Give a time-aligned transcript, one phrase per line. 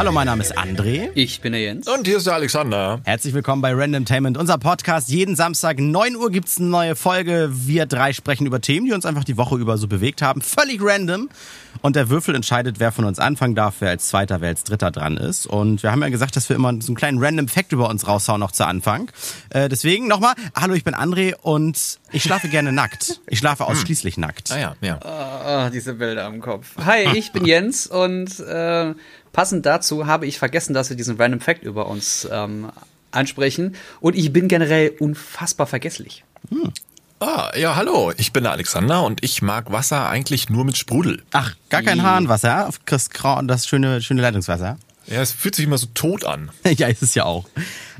[0.00, 1.10] Hallo, mein Name ist André.
[1.14, 1.86] Ich bin der Jens.
[1.86, 3.02] Und hier ist der Alexander.
[3.04, 5.10] Herzlich willkommen bei Randomtainment, unser Podcast.
[5.10, 7.50] Jeden Samstag 9 Uhr gibt's eine neue Folge.
[7.52, 10.40] Wir drei sprechen über Themen, die uns einfach die Woche über so bewegt haben.
[10.40, 11.28] Völlig random.
[11.82, 14.90] Und der Würfel entscheidet, wer von uns anfangen darf, wer als Zweiter, wer als Dritter
[14.90, 15.46] dran ist.
[15.46, 18.08] Und wir haben ja gesagt, dass wir immer so einen kleinen random Fact über uns
[18.08, 19.10] raushauen noch zu Anfang.
[19.50, 23.20] Äh, deswegen nochmal, hallo, ich bin André und ich schlafe gerne nackt.
[23.26, 24.50] Ich schlafe ausschließlich nackt.
[24.50, 25.66] Ah ja, ja.
[25.68, 26.74] Oh, diese Bilder am Kopf.
[26.84, 28.94] Hi, ich bin Jens und äh,
[29.32, 32.70] passend dazu habe ich vergessen, dass wir diesen Random Fact über uns ähm,
[33.10, 33.76] ansprechen.
[34.00, 36.24] Und ich bin generell unfassbar vergesslich.
[36.48, 36.72] Hm.
[37.22, 41.22] Ah, ja, hallo, ich bin der Alexander und ich mag Wasser eigentlich nur mit Sprudel.
[41.32, 43.12] Ach, gar kein Hahnwasser, kriegst
[43.44, 44.78] das schöne, schöne Leitungswasser.
[45.06, 46.50] Ja, es fühlt sich immer so tot an.
[46.64, 47.44] ja, ist es ja auch.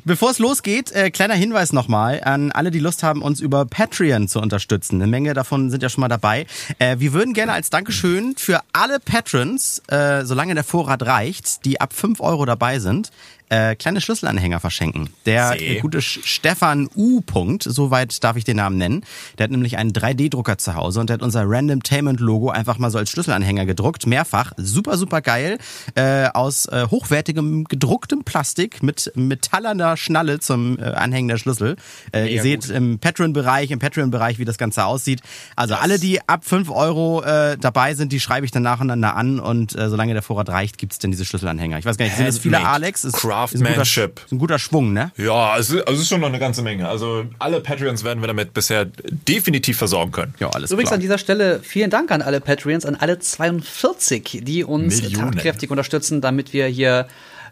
[0.05, 4.29] Bevor es losgeht, äh, kleiner Hinweis nochmal an alle, die Lust haben, uns über Patreon
[4.29, 4.97] zu unterstützen.
[4.97, 6.47] Eine Menge davon sind ja schon mal dabei.
[6.79, 11.81] Äh, wir würden gerne als Dankeschön für alle Patrons, äh, solange der Vorrat reicht, die
[11.81, 13.11] ab 5 Euro dabei sind,
[13.51, 15.11] äh, kleine Schlüsselanhänger verschenken.
[15.27, 15.81] Der See.
[15.81, 17.21] gute Stefan U.
[17.21, 19.05] -Punkt, soweit darf ich den Namen nennen.
[19.37, 22.99] Der hat nämlich einen 3D-Drucker zu Hause und der hat unser Randomtainment-Logo einfach mal so
[22.99, 24.07] als Schlüsselanhänger gedruckt.
[24.07, 24.53] Mehrfach.
[24.57, 25.59] Super, super geil.
[25.95, 31.77] Äh, aus äh, hochwertigem gedrucktem Plastik mit metallerner Schnalle zum äh, Anhängen der Schlüssel.
[32.13, 32.71] Äh, ihr seht gut.
[32.71, 35.21] im Patreon-Bereich, im Patreon-Bereich, wie das Ganze aussieht.
[35.57, 35.83] Also yes.
[35.83, 39.77] alle, die ab 5 Euro äh, dabei sind, die schreibe ich dann nacheinander an und
[39.77, 41.79] äh, solange der Vorrat reicht, gibt's denn diese Schlüsselanhänger.
[41.79, 43.05] Ich weiß gar nicht, sind es viele Alex?
[43.05, 43.77] Ist, Craftsmanship.
[43.77, 45.13] Ist ein, guter, ist ein guter Schwung, ne?
[45.17, 46.89] Ja, es ist, also es ist schon noch eine ganze Menge.
[46.89, 50.35] Also alle Patreons werden wir damit bisher definitiv versorgen können.
[50.39, 50.97] Ja, alles Übrigens klar.
[50.97, 55.33] an dieser Stelle vielen Dank an alle Patreons, an alle 42, die uns Millionen.
[55.33, 57.07] tatkräftig unterstützen, damit wir hier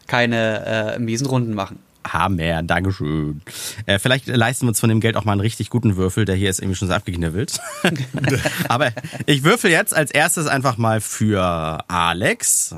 [0.07, 1.79] keine äh, miesen Runden machen.
[2.13, 3.43] Hammer, Dankeschön.
[3.87, 6.37] Äh, vielleicht leisten wir uns von dem Geld auch mal einen richtig guten Würfel, der
[6.37, 7.61] hier ist irgendwie schon so abgeknibbelt.
[8.69, 8.91] Aber
[9.27, 12.75] ich würfel jetzt als erstes einfach mal für Alex.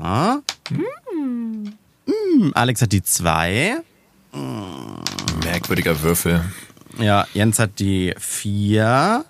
[0.69, 1.73] Hm.
[2.11, 3.77] Hm, Alex hat die zwei.
[5.43, 6.43] Merkwürdiger Würfel.
[6.99, 9.25] Ja, Jens hat die vier.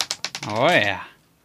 [0.48, 1.02] Oh ja.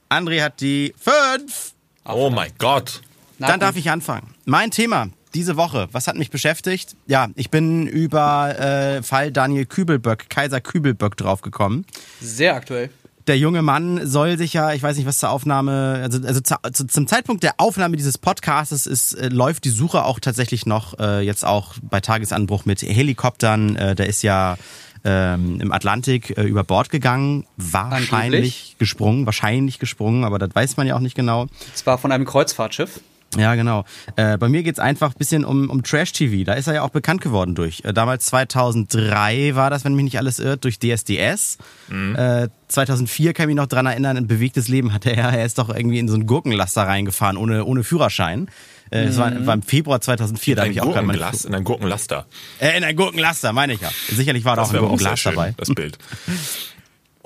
[0.08, 1.72] André hat die fünf.
[2.04, 3.02] Oh mein Gott.
[3.38, 4.34] Dann darf ich anfangen.
[4.44, 6.96] Mein Thema diese Woche, was hat mich beschäftigt?
[7.06, 11.84] Ja, ich bin über äh, Fall Daniel Kübelböck, Kaiser Kübelböck draufgekommen.
[12.20, 12.90] Sehr aktuell
[13.26, 16.54] der junge Mann soll sich ja, ich weiß nicht, was zur Aufnahme, also, also zu,
[16.72, 20.98] zu, zum Zeitpunkt der Aufnahme dieses Podcasts ist, äh, läuft die Suche auch tatsächlich noch
[20.98, 23.76] äh, jetzt auch bei Tagesanbruch mit Helikoptern.
[23.76, 24.56] Äh, der ist ja
[25.04, 28.76] ähm, im Atlantik äh, über Bord gegangen, wahrscheinlich Angeblich.
[28.78, 31.46] gesprungen, wahrscheinlich gesprungen, aber das weiß man ja auch nicht genau.
[31.74, 33.00] Es war von einem Kreuzfahrtschiff.
[33.36, 33.84] Ja, genau.
[34.16, 36.44] Äh, bei mir geht's einfach ein bisschen um, um Trash-TV.
[36.44, 37.82] Da ist er ja auch bekannt geworden durch.
[37.84, 41.58] Äh, damals 2003 war das, wenn mich nicht alles irrt, durch DSDS.
[41.88, 42.16] Mhm.
[42.16, 45.26] Äh, 2004 kann ich mich noch dran erinnern, ein bewegtes Leben hatte er.
[45.36, 48.48] Er ist doch irgendwie in so einen Gurkenlaster reingefahren, ohne, ohne Führerschein.
[48.90, 49.06] Äh, mhm.
[49.08, 51.16] Das war, war, im Februar 2004, in da habe ich auch gerade mal...
[51.16, 52.26] In ein Gurkenlaster.
[52.58, 53.90] Äh, in ein Gurkenlaster, meine ich ja.
[54.08, 55.54] Sicherlich war da auch ein Gurkenglas dabei.
[55.58, 55.98] Das Bild.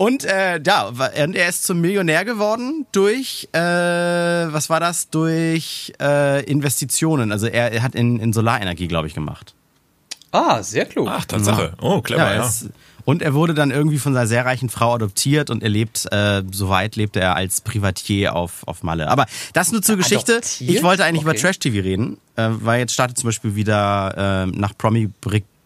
[0.00, 5.10] Und äh, ja, er ist zum Millionär geworden durch, äh, was war das?
[5.10, 7.32] Durch äh, Investitionen.
[7.32, 9.54] Also er, er hat in, in Solarenergie, glaube ich, gemacht.
[10.32, 11.06] Ah, sehr klug.
[11.10, 11.74] Ach, Tatsache.
[11.78, 11.84] Ja.
[11.84, 12.36] Oh, clever, ja.
[12.36, 12.46] ja.
[12.46, 12.70] Es,
[13.04, 16.44] und er wurde dann irgendwie von seiner sehr reichen Frau adoptiert und er lebt, äh,
[16.50, 19.08] soweit lebte er als Privatier auf, auf Malle.
[19.08, 20.36] Aber das nur zur Geschichte.
[20.38, 20.70] Adoptiert?
[20.70, 21.36] Ich wollte eigentlich okay.
[21.36, 25.10] über Trash-TV reden, äh, weil jetzt startet zum Beispiel wieder äh, nach Promi,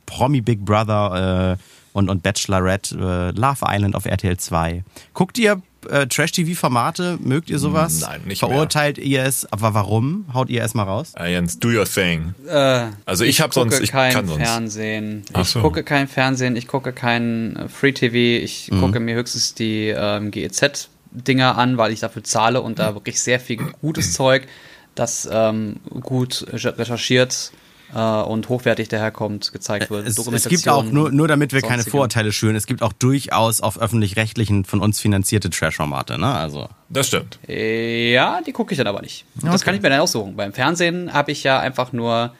[0.07, 1.63] Promi Big Brother äh,
[1.95, 4.83] und, und Bachelorette, äh, Love Island auf RTL 2.
[5.15, 7.19] Guckt ihr äh, Trash-TV-Formate?
[7.23, 8.01] Mögt ihr sowas?
[8.01, 9.07] Nein, nicht Verurteilt mehr.
[9.07, 9.51] ihr es?
[9.53, 10.27] Aber warum?
[10.35, 11.13] Haut ihr erstmal raus?
[11.19, 12.35] Uh, Jens, do your thing.
[12.49, 14.43] Äh, also ich, ich habe sonst, ich kein kann sonst.
[14.43, 15.23] Fernsehen.
[15.41, 15.61] Ich so.
[15.61, 18.81] gucke kein Fernsehen, ich gucke kein äh, Free TV, ich mhm.
[18.81, 23.23] gucke mir höchstens die ähm, GEZ Dinger an, weil ich dafür zahle und da wirklich
[23.23, 24.49] sehr viel gutes Zeug,
[24.97, 27.53] das ähm, gut recherchiert
[27.95, 30.07] äh, und hochwertig daherkommt, gezeigt wird.
[30.07, 33.61] Es, es gibt auch, nur, nur damit wir keine Vorurteile schüren, es gibt auch durchaus
[33.61, 36.33] auf öffentlich-rechtlichen von uns finanzierte Trash-Formate, ne?
[36.33, 36.69] Also.
[36.89, 37.39] Das stimmt.
[37.49, 39.25] Ja, die gucke ich dann aber nicht.
[39.39, 39.49] Okay.
[39.51, 40.37] Das kann ich mir dann aussuchen.
[40.37, 42.33] Beim Fernsehen habe ich ja einfach nur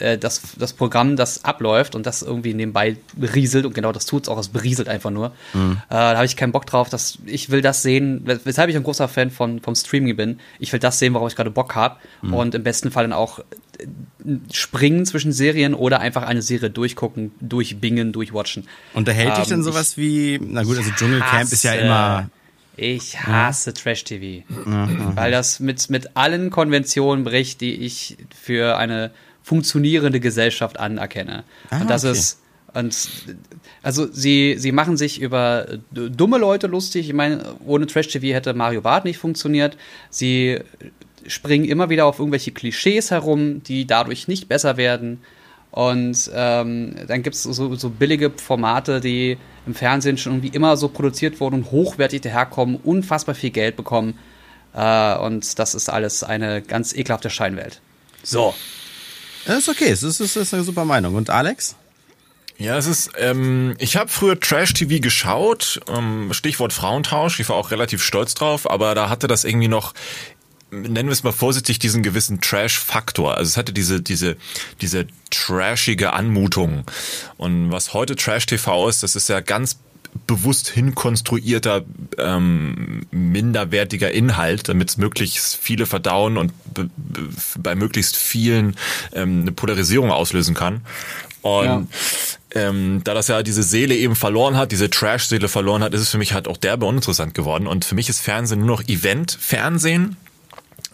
[0.00, 4.24] äh, das, das Programm, das abläuft und das irgendwie nebenbei rieselt und genau das tut
[4.24, 5.32] es auch, es berieselt einfach nur.
[5.52, 5.80] Mhm.
[5.88, 6.88] Äh, da habe ich keinen Bock drauf.
[6.88, 10.40] Dass, ich will das sehen, weshalb ich ein großer Fan von, vom Streaming bin.
[10.58, 12.34] Ich will das sehen, worauf ich gerade Bock habe mhm.
[12.34, 13.44] und im besten Fall dann auch äh,
[14.52, 18.66] springen zwischen Serien oder einfach eine Serie durchgucken, durchbingen, durchwatchen.
[18.94, 22.30] Unterhält ähm, dich denn sowas wie, na gut, also Dschungelcamp ist ja immer
[22.80, 25.12] ich hasse Trash-TV, mhm.
[25.14, 29.10] weil das mit, mit allen Konventionen bricht, die ich für eine
[29.42, 31.44] funktionierende Gesellschaft anerkenne.
[31.70, 32.12] Ah, und das okay.
[32.12, 32.40] ist
[32.72, 32.96] und
[33.82, 37.08] also sie, sie machen sich über dumme Leute lustig.
[37.08, 39.76] Ich meine, ohne Trash TV hätte Mario Bart nicht funktioniert.
[40.08, 40.60] Sie
[41.26, 45.20] springen immer wieder auf irgendwelche Klischees herum, die dadurch nicht besser werden.
[45.70, 49.36] Und ähm, dann gibt es so, so billige Formate, die
[49.66, 54.18] im Fernsehen schon irgendwie immer so produziert wurden und hochwertig daherkommen, unfassbar viel Geld bekommen.
[54.74, 57.80] Äh, und das ist alles eine ganz ekelhafte Scheinwelt.
[58.22, 58.54] So.
[59.46, 61.14] Das ist okay, das ist, das ist eine super Meinung.
[61.14, 61.76] Und Alex?
[62.58, 67.70] Ja, es ist, ähm, ich habe früher Trash-TV geschaut, ähm, Stichwort Frauentausch, ich war auch
[67.70, 69.94] relativ stolz drauf, aber da hatte das irgendwie noch
[70.70, 73.36] nennen wir es mal vorsichtig, diesen gewissen Trash-Faktor.
[73.36, 74.36] Also es hatte diese, diese,
[74.80, 76.84] diese trashige Anmutung.
[77.36, 79.78] Und was heute Trash-TV ist, das ist ja ganz
[80.26, 81.82] bewusst hinkonstruierter,
[82.18, 86.52] ähm, minderwertiger Inhalt, damit es möglichst viele verdauen und
[87.58, 88.76] bei möglichst vielen
[89.12, 90.82] ähm, eine Polarisierung auslösen kann.
[91.42, 91.86] Und ja.
[92.54, 96.10] ähm, da das ja diese Seele eben verloren hat, diese Trash-Seele verloren hat, ist es
[96.10, 97.66] für mich halt auch derbe uninteressant geworden.
[97.66, 100.16] Und für mich ist Fernsehen nur noch Event-Fernsehen.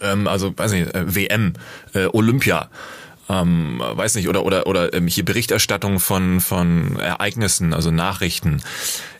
[0.01, 1.53] Ähm, also, weiß nicht, äh, WM,
[1.93, 2.69] äh, Olympia
[3.29, 8.61] ähm, weiß nicht, oder oder oder ähm, hier Berichterstattung von von Ereignissen, also Nachrichten,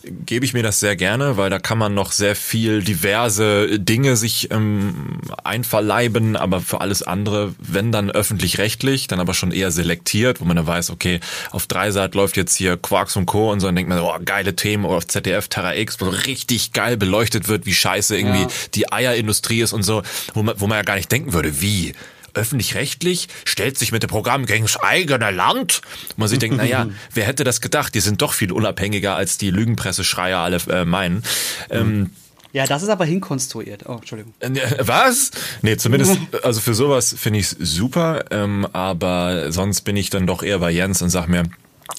[0.03, 4.15] gebe ich mir das sehr gerne, weil da kann man noch sehr viel diverse Dinge
[4.15, 10.39] sich ähm, einverleiben, aber für alles andere, wenn dann öffentlich-rechtlich, dann aber schon eher selektiert,
[10.39, 11.19] wo man dann weiß, okay,
[11.51, 13.51] auf Dreisat läuft jetzt hier Quarks und Co.
[13.51, 16.11] und so, dann denkt man, oh, geile Themen, oder auf ZDF Terra X, wo so
[16.11, 18.47] richtig geil beleuchtet wird, wie scheiße irgendwie ja.
[18.75, 21.93] die Eierindustrie ist und so, wo man, wo man ja gar nicht denken würde, wie
[22.37, 25.81] öffentlich-rechtlich, stellt sich mit dem Programm gegen das eigene Land.
[26.09, 27.93] Und man sich denkt, naja, wer hätte das gedacht?
[27.95, 31.23] Die sind doch viel unabhängiger, als die Lügenpresseschreier alle äh, meinen.
[31.69, 32.11] Ähm,
[32.53, 33.83] ja, das ist aber hinkonstruiert.
[33.87, 34.33] Oh, Entschuldigung.
[34.39, 34.49] Äh,
[34.79, 35.31] was?
[35.61, 40.25] Nee, zumindest, also für sowas finde ich es super, ähm, aber sonst bin ich dann
[40.27, 41.43] doch eher bei Jens und sag mir,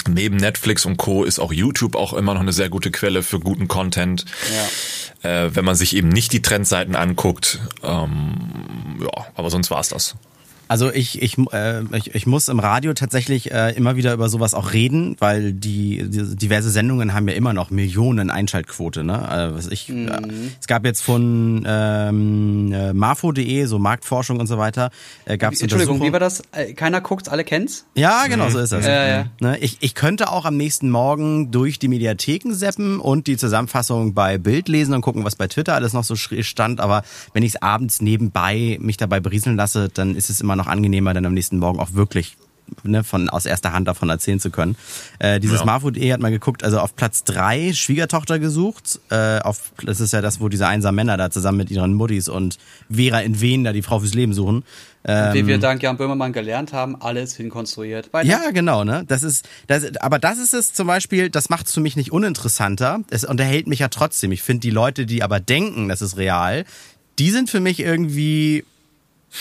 [0.08, 1.24] neben Netflix und Co.
[1.24, 4.24] ist auch YouTube auch immer noch eine sehr gute Quelle für guten Content.
[5.22, 5.46] Ja.
[5.46, 7.60] Äh, wenn man sich eben nicht die Trendseiten anguckt.
[7.82, 10.16] Ähm, ja, aber sonst war's das.
[10.68, 14.52] Also ich, ich, äh, ich, ich muss im Radio tatsächlich äh, immer wieder über sowas
[14.52, 19.02] auch reden, weil die, die diverse Sendungen haben ja immer noch Millionen Einschaltquote.
[19.02, 19.26] Ne?
[19.26, 20.08] Also was ich, mhm.
[20.08, 20.20] äh,
[20.60, 24.90] es gab jetzt von ähm, äh, Mafo.de, so Marktforschung und so weiter,
[25.24, 26.42] äh, gab es Entschuldigung, wie war das?
[26.52, 27.86] Äh, keiner guckt's, alle kennt's?
[27.94, 28.50] Ja, genau, mhm.
[28.50, 28.84] so ist das.
[28.84, 29.26] Ja, ja.
[29.40, 29.58] Ne?
[29.58, 34.36] Ich, ich könnte auch am nächsten Morgen durch die Mediatheken seppen und die Zusammenfassung bei
[34.36, 36.80] Bild lesen und gucken, was bei Twitter alles noch so stand.
[36.80, 40.66] Aber wenn ich es abends nebenbei mich dabei berieseln lasse, dann ist es immer noch
[40.66, 42.36] angenehmer, dann am nächsten Morgen auch wirklich
[42.82, 44.76] ne, von aus erster Hand davon erzählen zu können.
[45.18, 45.66] Äh, dieses ja.
[45.66, 49.00] Marfood.de hat mal geguckt, also auf Platz drei Schwiegertochter gesucht.
[49.10, 52.28] Äh, auf, das ist ja das, wo diese einsamen Männer da zusammen mit ihren Muttis
[52.28, 52.58] und
[52.90, 54.64] Vera in Wien da die Frau fürs Leben suchen.
[55.04, 58.12] Ähm, Wie wir dank Jan Böhmermann gelernt haben, alles hinkonstruiert.
[58.12, 58.28] Weiter.
[58.28, 59.04] Ja, genau, ne?
[59.06, 62.10] Das ist, das, aber das ist es zum Beispiel, das macht es für mich nicht
[62.10, 63.00] uninteressanter.
[63.10, 64.32] Es unterhält mich ja trotzdem.
[64.32, 66.64] Ich finde die Leute, die aber denken, das ist real,
[67.18, 68.64] die sind für mich irgendwie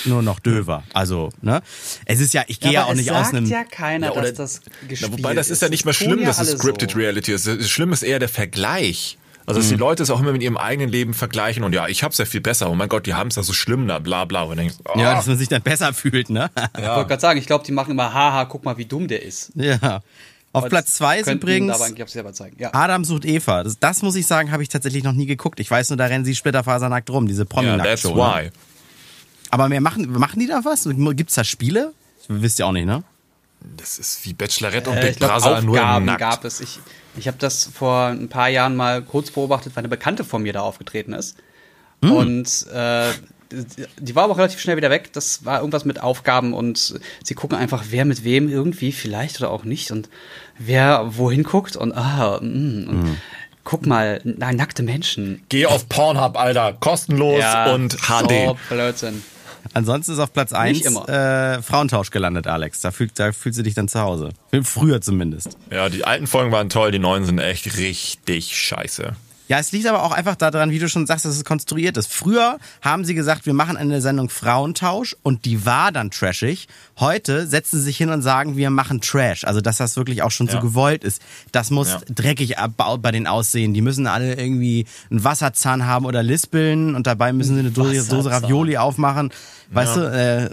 [0.05, 0.83] nur noch döver.
[0.93, 1.61] Also, ne?
[2.05, 3.45] Es ist ja, ich gehe ja, ja, auch nicht aus einem.
[3.45, 6.23] ja keiner, ja, oder, dass das gespielt ja, Wobei das ist ja nicht mal schlimm,
[6.23, 6.97] dass es Scripted so.
[6.97, 7.47] Reality ist.
[7.47, 9.17] Das Schlimm ist eher der Vergleich.
[9.45, 9.75] Also, dass mhm.
[9.75, 12.25] die Leute es auch immer mit ihrem eigenen Leben vergleichen und ja, ich hab's ja
[12.25, 12.69] viel besser.
[12.69, 14.43] Oh mein Gott, die haben es ja so schlimm, da bla bla.
[14.43, 14.99] Und denkst, oh.
[14.99, 16.51] Ja, dass man sich dann besser fühlt, ne?
[16.57, 16.67] Ja.
[16.75, 19.23] Ich wollte gerade sagen, ich glaube, die machen immer, haha, guck mal, wie dumm der
[19.23, 19.51] ist.
[19.55, 20.01] Ja.
[20.53, 21.79] Auf Aber Platz zwei ist übrigens
[22.57, 22.73] ja.
[22.73, 23.63] Adam sucht Eva.
[23.63, 25.59] Das, das muss ich sagen, habe ich tatsächlich noch nie geguckt.
[25.59, 28.45] Ich weiß nur, da rennen sie splitterfasernackt rum, diese promi yeah, that's why.
[28.45, 28.51] Ne?
[29.49, 30.87] Aber mehr machen, machen die da was?
[31.15, 31.93] Gibt's da Spiele?
[32.27, 33.03] Wisst ihr auch nicht, ne?
[33.77, 36.19] Das ist wie Bachelorette und äh, Big Brother nur Nackt.
[36.19, 36.61] gab es.
[36.61, 36.79] Ich,
[37.17, 40.53] ich habe das vor ein paar Jahren mal kurz beobachtet, weil eine Bekannte von mir
[40.53, 41.37] da aufgetreten ist.
[42.01, 42.11] Mm.
[42.11, 43.11] Und äh,
[43.99, 45.13] die war aber auch relativ schnell wieder weg.
[45.13, 49.51] Das war irgendwas mit Aufgaben und sie gucken einfach, wer mit wem irgendwie, vielleicht oder
[49.51, 50.09] auch nicht und
[50.57, 53.17] wer wohin guckt und ah, mm, und mm.
[53.63, 55.43] guck mal, na, nackte Menschen.
[55.49, 58.47] Geh auf Pornhub, Alter, kostenlos ja, und HD.
[58.47, 59.23] So Blödsinn.
[59.73, 62.81] Ansonsten ist auf Platz 1 äh, Frauentausch gelandet, Alex.
[62.81, 64.29] Da, fühlt, da fühlst du dich dann zu Hause.
[64.63, 65.57] Früher zumindest.
[65.71, 69.15] Ja, die alten Folgen waren toll, die neuen sind echt richtig scheiße.
[69.47, 72.11] Ja, es liegt aber auch einfach daran, wie du schon sagst, dass es konstruiert ist.
[72.11, 76.67] Früher haben sie gesagt, wir machen eine Sendung Frauentausch und die war dann trashig.
[76.99, 79.45] Heute setzen sie sich hin und sagen, wir machen Trash.
[79.45, 80.53] Also, dass das wirklich auch schon ja.
[80.53, 81.21] so gewollt ist.
[81.51, 82.01] Das muss ja.
[82.13, 83.73] dreckig bei den aussehen.
[83.73, 88.29] Die müssen alle irgendwie einen Wasserzahn haben oder lispeln und dabei müssen sie eine Dose
[88.29, 89.31] Ravioli aufmachen.
[89.71, 90.01] Weißt ja.
[90.09, 90.49] du, äh,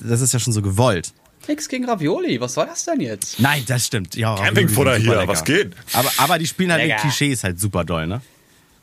[0.00, 1.12] das ist ja schon so gewollt.
[1.48, 3.40] Nix gegen Ravioli, was soll das denn jetzt?
[3.40, 4.14] Nein, das stimmt.
[4.14, 5.28] Ja, Campingfutter hier, lecker.
[5.28, 5.72] was geht?
[5.92, 6.94] Aber, aber die spielen halt lecker.
[6.94, 8.20] mit Klischees halt super doll, ne?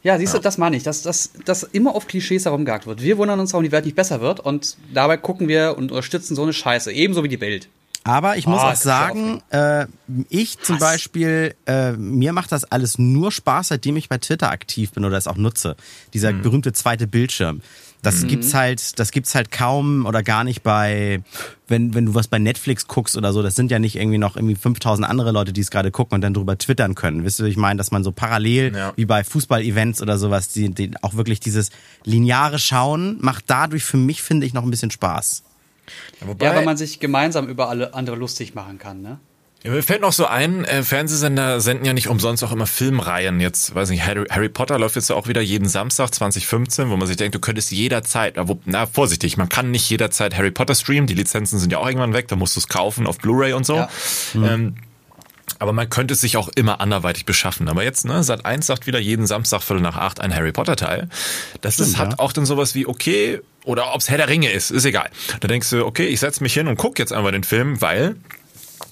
[0.03, 3.01] Ja, siehst du, das meine ich, dass, dass, dass immer auf Klischees herumgehakt wird.
[3.01, 6.35] Wir wundern uns, warum die Welt nicht besser wird und dabei gucken wir und unterstützen
[6.35, 7.67] so eine Scheiße, ebenso wie die Bild.
[8.03, 9.85] Aber ich muss Oh, auch sagen, äh,
[10.29, 14.91] ich zum Beispiel, äh, mir macht das alles nur Spaß, seitdem ich bei Twitter aktiv
[14.93, 15.75] bin oder es auch nutze.
[16.13, 16.41] Dieser Mhm.
[16.41, 17.61] berühmte zweite Bildschirm.
[18.03, 21.21] Das gibt's halt, das gibt's halt kaum oder gar nicht bei,
[21.67, 23.41] wenn, wenn du was bei Netflix guckst oder so.
[23.41, 26.21] Das sind ja nicht irgendwie noch irgendwie 5000 andere Leute, die es gerade gucken und
[26.21, 27.25] dann drüber twittern können.
[27.25, 28.93] Wisst ihr, ich meine, dass man so parallel Ja.
[28.95, 31.71] wie bei Fußball-Events oder sowas, die, die auch wirklich dieses
[32.05, 35.43] lineare Schauen macht dadurch für mich, finde ich, noch ein bisschen Spaß.
[36.21, 39.19] Wobei, Ja, weil man sich gemeinsam über alle andere lustig machen kann, ne?
[39.69, 43.39] Mir fällt noch so ein, äh, Fernsehsender senden ja nicht umsonst auch immer Filmreihen.
[43.39, 46.97] Jetzt, weiß nicht, Harry, Harry Potter läuft jetzt ja auch wieder jeden Samstag 2015, wo
[46.97, 50.75] man sich denkt, du könntest jederzeit, aber, na, vorsichtig, man kann nicht jederzeit Harry Potter
[50.75, 53.53] streamen, die Lizenzen sind ja auch irgendwann weg, da musst du es kaufen auf Blu-ray
[53.53, 53.75] und so.
[53.75, 53.89] Ja.
[54.35, 54.75] Ähm,
[55.59, 57.67] aber man könnte es sich auch immer anderweitig beschaffen.
[57.67, 60.75] Aber jetzt, ne, Sat 1 sagt wieder jeden Samstag Viertel nach acht ein Harry Potter
[60.75, 61.09] Teil.
[61.61, 62.19] Das ist, hat ja.
[62.19, 65.09] auch dann sowas wie, okay, oder ob's Herr der Ringe ist, ist egal.
[65.39, 68.17] Da denkst du, okay, ich setz mich hin und guck jetzt einfach den Film, weil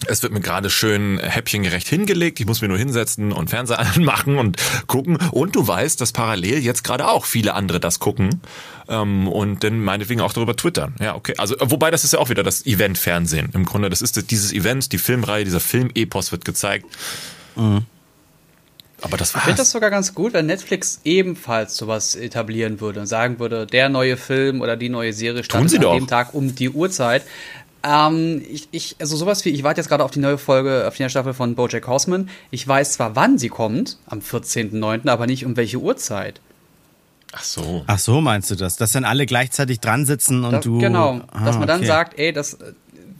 [0.07, 2.39] es wird mir gerade schön häppchengerecht hingelegt.
[2.39, 5.17] Ich muss mir nur hinsetzen und Fernseher anmachen und gucken.
[5.31, 8.41] Und du weißt, dass parallel jetzt gerade auch viele andere das gucken
[8.87, 10.95] ähm, und dann meinetwegen auch darüber twittern.
[10.99, 11.33] Ja, okay.
[11.37, 13.49] Also wobei das ist ja auch wieder das Event-Fernsehen.
[13.53, 16.85] Im Grunde, das ist dieses Event, die Filmreihe, dieser Film-Epos wird gezeigt.
[19.01, 23.07] Aber das Ich finde das sogar ganz gut, wenn Netflix ebenfalls sowas etablieren würde und
[23.07, 25.95] sagen würde, der neue Film oder die neue Serie startet an doch.
[25.95, 27.23] dem Tag um die Uhrzeit.
[27.87, 30.95] Ähm, ich, ich, also sowas wie, ich warte jetzt gerade auf die neue Folge, auf
[30.95, 32.29] die neue Staffel von Bojack Horseman.
[32.49, 36.41] Ich weiß zwar, wann sie kommt, am 14.09., aber nicht um welche Uhrzeit.
[37.33, 37.83] Ach so.
[37.87, 38.77] Ach so, meinst du das?
[38.77, 40.79] Dass dann alle gleichzeitig dran sitzen und Da, du.
[40.79, 41.87] genau, dass Ah, man dann okay.
[41.87, 42.57] sagt, ey, das,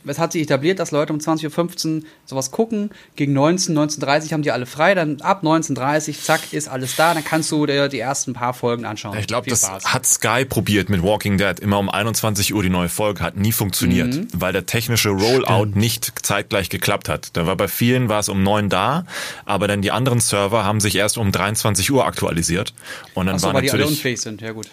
[0.06, 2.92] es hat sich etabliert, dass Leute um 20.15 Uhr sowas gucken.
[3.16, 4.96] Gegen 19, 19.30 Uhr haben die alle frei.
[4.96, 7.14] Dann ab 19.30 Uhr, zack, ist alles da.
[7.14, 9.18] Dann kannst du dir die ersten paar Folgen anschauen.
[9.18, 9.86] Ich glaube, das Spaß.
[9.94, 11.60] hat Sky probiert mit Walking Dead.
[11.60, 14.28] Immer um 21 Uhr die neue Folge hat nie funktioniert, Mhm.
[14.34, 17.30] weil der technische Rollout nicht zeitgleich geklappt hat.
[17.34, 19.06] Da war bei vielen war es um neun da,
[19.46, 22.74] aber dann die anderen Server haben sich erst um 23 Uhr aktualisiert
[23.14, 24.42] und dann Achso, war weil die alle natürlich unfähig sind.
[24.42, 24.68] Ja, gut.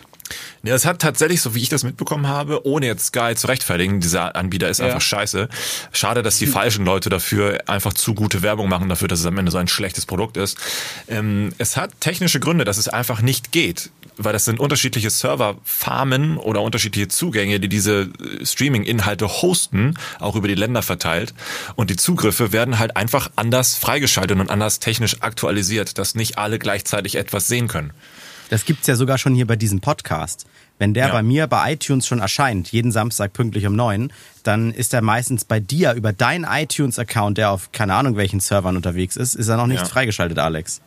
[0.63, 4.01] Ja, es hat tatsächlich, so wie ich das mitbekommen habe, ohne jetzt Sky zu rechtfertigen,
[4.01, 4.87] dieser Anbieter ist Ja.
[4.87, 5.49] einfach scheiße.
[5.93, 9.37] Schade, dass die falschen Leute dafür einfach zu gute Werbung machen dafür, dass es am
[9.39, 10.57] Ende so ein schlechtes Produkt ist.
[11.09, 16.37] Ähm, es hat technische Gründe, dass es einfach nicht geht, weil das sind unterschiedliche Serverfarmen
[16.37, 18.03] oder unterschiedliche Zugänge, die diese
[18.41, 21.35] äh, Streaming-Inhalte hosten, auch über die Länder verteilt.
[21.75, 26.59] Und die Zugriffe werden halt einfach anders freigeschaltet und anders technisch aktualisiert, dass nicht alle
[26.59, 27.93] gleichzeitig etwas sehen können.
[28.53, 30.45] Das gibt's ja sogar schon hier bei diesem Podcast.
[30.79, 31.13] Wenn der Ja.
[31.13, 35.47] bei mir bei iTunes schon erscheint, jeden Samstag pünktlich um neun, dann ist er meistens
[35.47, 39.57] bei dir über deinen iTunes-Account, der auf keine Ahnung welchen Servern unterwegs ist, ist er
[39.57, 39.87] noch nicht Ja.
[39.87, 40.83] freigeschaltet, Alex.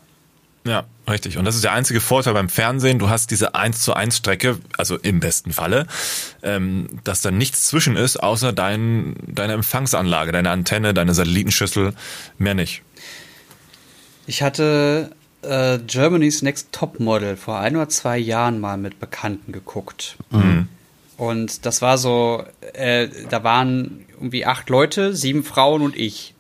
[0.64, 1.38] Ja, richtig.
[1.40, 3.00] Und das ist der einzige Vorteil beim Fernsehen.
[3.00, 5.88] Du hast diese 1 zu 1 Strecke, also im besten Falle,
[6.44, 11.94] ähm, dass da nichts zwischen ist, außer dein, deine Empfangsanlage, deine Antenne, deine Satellitenschüssel,
[12.38, 12.84] mehr nicht.
[14.28, 15.12] Ich hatte
[15.46, 20.18] äh, Germany's Next Top Model vor ein oder zwei Jahren mal mit Bekannten geguckt.
[21.18, 26.34] Und das war so, äh, da waren irgendwie acht Leute, sieben Frauen und ich.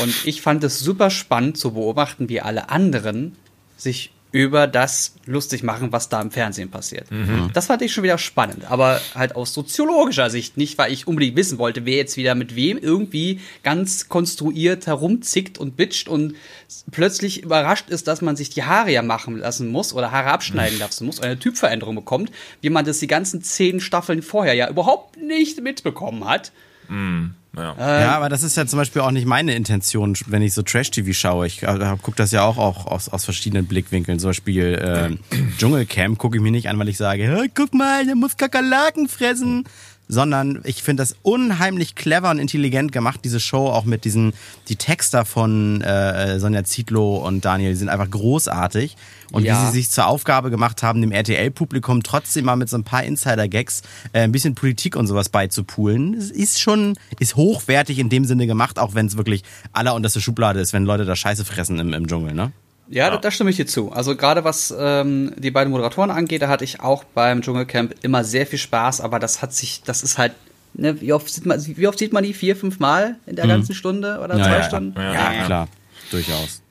[0.00, 3.36] Und ich fand es super spannend zu beobachten, wie alle anderen
[3.76, 7.06] sich über das lustig machen, was da im Fernsehen passiert.
[7.54, 11.36] Das fand ich schon wieder spannend, aber halt aus soziologischer Sicht, nicht weil ich unbedingt
[11.36, 16.34] wissen wollte, wer jetzt wieder mit wem irgendwie ganz konstruiert herumzickt und bitcht und
[16.90, 20.78] plötzlich überrascht ist, dass man sich die Haare ja machen lassen muss oder Haare abschneiden
[20.78, 24.68] lassen muss, oder eine Typveränderung bekommt, wie man das die ganzen zehn Staffeln vorher ja
[24.68, 26.52] überhaupt nicht mitbekommen hat.
[27.56, 27.74] Ja.
[28.00, 31.14] Ja, aber das ist ja zum Beispiel auch nicht meine Intention, wenn ich so Trash-TV
[31.14, 31.46] schaue.
[31.46, 34.18] Ich äh, gucke das ja auch, auch aus, aus verschiedenen Blickwinkeln.
[34.18, 35.16] Zum Beispiel äh,
[35.58, 39.08] Dschungelcamp gucke ich mir nicht an, weil ich sage, "Hä, guck mal, der muss Kakerlaken
[39.08, 39.64] fressen.
[40.08, 44.34] Sondern ich finde das unheimlich clever und intelligent gemacht, diese Show, auch mit diesen,
[44.68, 48.96] die Texter von äh, Sonja Zietlow und Daniel, die sind einfach großartig.
[49.32, 49.60] Und Ja.
[49.60, 53.02] wie sie sich zur Aufgabe gemacht haben, dem RTL-Publikum trotzdem mal mit so ein paar
[53.02, 53.82] Insider-Gags
[54.12, 58.78] äh, ein bisschen Politik und sowas beizupulen, ist schon, ist hochwertig in dem Sinne gemacht,
[58.78, 62.34] auch wenn es wirklich allerunterste Schublade ist, wenn Leute da Scheiße fressen im, im Dschungel,
[62.34, 62.52] ne?
[62.88, 63.92] Ja, da, da stimme ich dir zu.
[63.92, 68.24] Also gerade was ähm, die beiden Moderatoren angeht, da hatte ich auch beim Dschungelcamp immer
[68.24, 70.32] sehr viel Spaß, aber das hat sich, das ist halt,
[70.74, 72.34] ne, wie oft sieht man, wie oft sieht man die?
[72.34, 74.94] Vier, fünf Mal in der ganzen Stunde oder zwei ja, Stunden?
[74.96, 75.44] Ja, Ja, ja.
[75.44, 75.68] klar,
[76.10, 76.62] durchaus.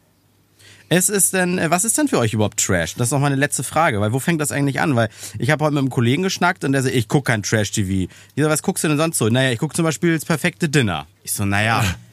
[0.88, 2.96] Es ist denn, äh, was ist denn für euch überhaupt Trash?
[2.96, 4.96] Das ist auch meine letzte Frage, weil wo fängt das eigentlich an?
[4.96, 8.12] Weil ich habe heute mit einem Kollegen geschnackt und der sagt, ich guck kein Trash-TV.
[8.36, 9.28] Ich so, was guckst du denn sonst so?
[9.28, 11.08] Naja, ich guck zum Beispiel das perfekte Dinner.
[11.24, 11.84] Ich so, naja,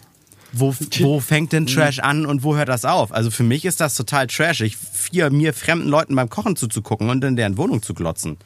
[0.52, 3.12] wo, wo fängt denn Trash an und wo hört das auf?
[3.12, 7.24] Also für mich ist das total trashig, vier mir fremden Leuten beim Kochen zuzugucken und
[7.24, 8.36] in deren Wohnung zu glotzen.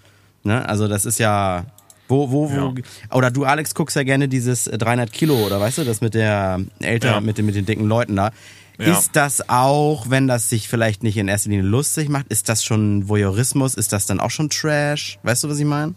[0.44, 0.68] Ne?
[0.68, 1.66] Also das ist ja,
[2.08, 2.74] Wo, wo, wo,
[3.16, 6.14] oder du, Alex, guckst ja gerne dieses äh, 300 Kilo, oder weißt du, das mit
[6.14, 7.20] der älter, Ja.
[7.20, 8.30] mit, den, mit den dicken Leuten da.
[8.78, 8.92] Ja.
[8.98, 12.62] Ist das auch, wenn das sich vielleicht nicht in erster Linie lustig macht, ist das
[12.62, 13.74] schon Voyeurismus?
[13.74, 15.18] Ist das dann auch schon Trash?
[15.22, 15.94] Weißt du, was ich meine?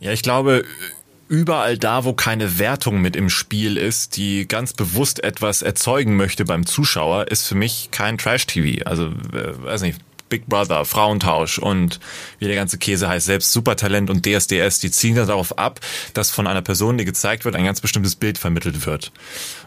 [0.00, 0.64] Ja, ich glaube,
[1.28, 6.44] überall da, wo keine Wertung mit im Spiel ist, die ganz bewusst etwas erzeugen möchte
[6.44, 8.84] beim Zuschauer, ist für mich kein Trash-TV.
[8.84, 9.98] Also, äh, weiß nicht.
[10.30, 12.00] Big Brother, Frauentausch und
[12.38, 15.80] wie der ganze Käse heißt, selbst Supertalent und DSDS, die ziehen darauf ab,
[16.14, 19.12] dass von einer Person, die gezeigt wird, ein ganz bestimmtes Bild vermittelt wird.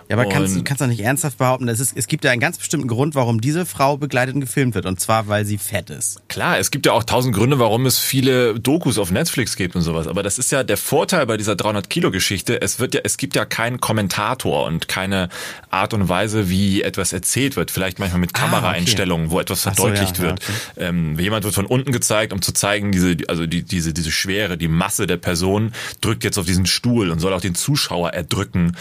[0.10, 2.40] Ja, aber kannst du kannst doch nicht ernsthaft behaupten, es, ist, es gibt ja einen
[2.40, 4.86] ganz bestimmten Grund, warum diese Frau begleitet und gefilmt wird.
[4.86, 6.22] Und zwar, weil sie fett ist.
[6.30, 9.82] Klar, es gibt ja auch tausend Gründe, warum es viele Dokus auf Netflix gibt und
[9.82, 10.08] sowas.
[10.08, 12.62] Aber das ist ja der Vorteil bei dieser 300 Kilo Geschichte.
[12.62, 15.30] Es wird ja, es gibt ja keinen Kommentator und keine
[15.70, 17.72] Art und Weise, wie etwas erzählt wird.
[17.72, 18.52] Vielleicht manchmal mit Ah, okay.
[18.52, 20.42] Kameraeinstellungen, wo etwas Ach so, verdeutlicht ja, ja, wird.
[20.78, 24.58] Ähm, jemand wird von unten gezeigt, um zu zeigen, diese, also die, diese, diese Schwere,
[24.58, 28.76] die Masse der Person drückt jetzt auf diesen Stuhl und soll auch den Zuschauer erdrücken.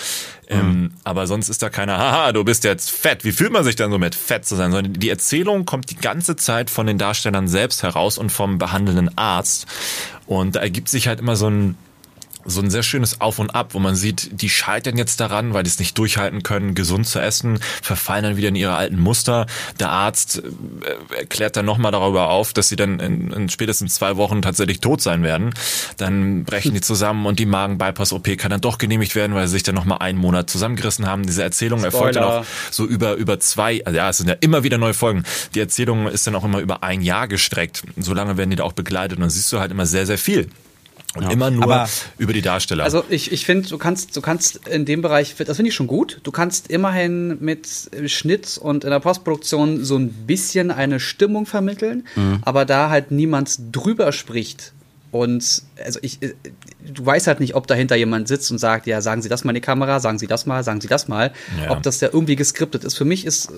[0.49, 3.25] Ähm, aber sonst ist da keiner, haha, du bist jetzt fett.
[3.25, 4.71] Wie fühlt man sich dann so mit fett zu sein?
[4.71, 9.17] Sondern die Erzählung kommt die ganze Zeit von den Darstellern selbst heraus und vom behandelnden
[9.19, 9.67] Arzt.
[10.27, 11.77] Und da ergibt sich halt immer so ein,
[12.47, 15.63] so ein sehr schönes Auf und Ab, wo man sieht, die scheitern jetzt daran, weil
[15.63, 19.47] die es nicht durchhalten können, gesund zu essen, verfallen dann wieder in ihre alten Muster.
[19.79, 24.17] Der Arzt äh, erklärt dann nochmal darüber auf, dass sie dann in, in spätestens zwei
[24.17, 25.55] Wochen tatsächlich tot sein werden.
[25.97, 29.63] Dann brechen die zusammen und die Magen-Bypass-OP kann dann doch genehmigt werden, weil sie sich
[29.63, 31.27] dann nochmal einen Monat zusammengerissen haben.
[31.27, 32.41] Diese Erzählung erfolgt dann Spoiler.
[32.41, 35.25] auch so über, über zwei, also ja, es sind ja immer wieder neue Folgen.
[35.55, 37.83] Die Erzählung ist dann auch immer über ein Jahr gestreckt.
[37.97, 40.19] So lange werden die da auch begleitet und dann siehst du halt immer sehr, sehr
[40.19, 40.49] viel.
[41.17, 42.85] Und immer nur Aber- über die Darsteller.
[42.85, 45.87] Also ich, ich finde, du kannst, du kannst in dem Bereich, das finde ich schon
[45.87, 46.21] gut.
[46.23, 47.67] Du kannst immerhin mit
[48.07, 52.07] Schnitt und in der Postproduktion so ein bisschen eine Stimmung vermitteln,
[52.43, 54.73] aber da halt niemand drüber spricht.
[55.13, 56.35] Und also ich, äh,
[56.85, 59.53] du weißt halt nicht, ob dahinter jemand sitzt und sagt, ja, sagen Sie das mal
[59.53, 61.33] in die Kamera, sagen Sie das mal, sagen Sie das mal,
[61.63, 61.71] Ja.
[61.71, 62.97] ob das ja irgendwie geskriptet ist.
[62.99, 63.55] Für mich ist äh,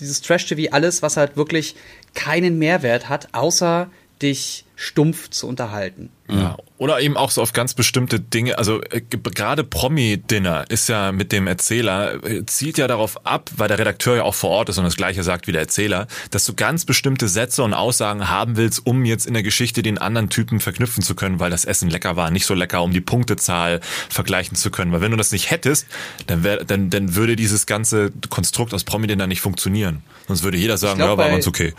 [0.00, 1.76] dieses Trash-TV alles, was halt wirklich
[2.14, 3.88] keinen Mehrwert hat, außer
[4.22, 6.10] dich stumpf zu unterhalten.
[6.28, 6.56] Ja.
[6.78, 8.58] Oder eben auch so auf ganz bestimmte Dinge.
[8.58, 13.50] Also äh, ge- gerade Promi-Dinner ist ja mit dem Erzähler, äh, zielt ja darauf ab,
[13.56, 16.08] weil der Redakteur ja auch vor Ort ist und das Gleiche sagt wie der Erzähler,
[16.30, 19.98] dass du ganz bestimmte Sätze und Aussagen haben willst, um jetzt in der Geschichte den
[19.98, 23.00] anderen Typen verknüpfen zu können, weil das Essen lecker war, nicht so lecker, um die
[23.00, 24.90] Punktezahl vergleichen zu können.
[24.90, 25.86] Weil wenn du das nicht hättest,
[26.26, 30.02] dann, wär, dann, dann würde dieses ganze Konstrukt aus Promi-Dinner nicht funktionieren.
[30.26, 31.74] Sonst würde jeder sagen, glaub, ja, war ganz okay.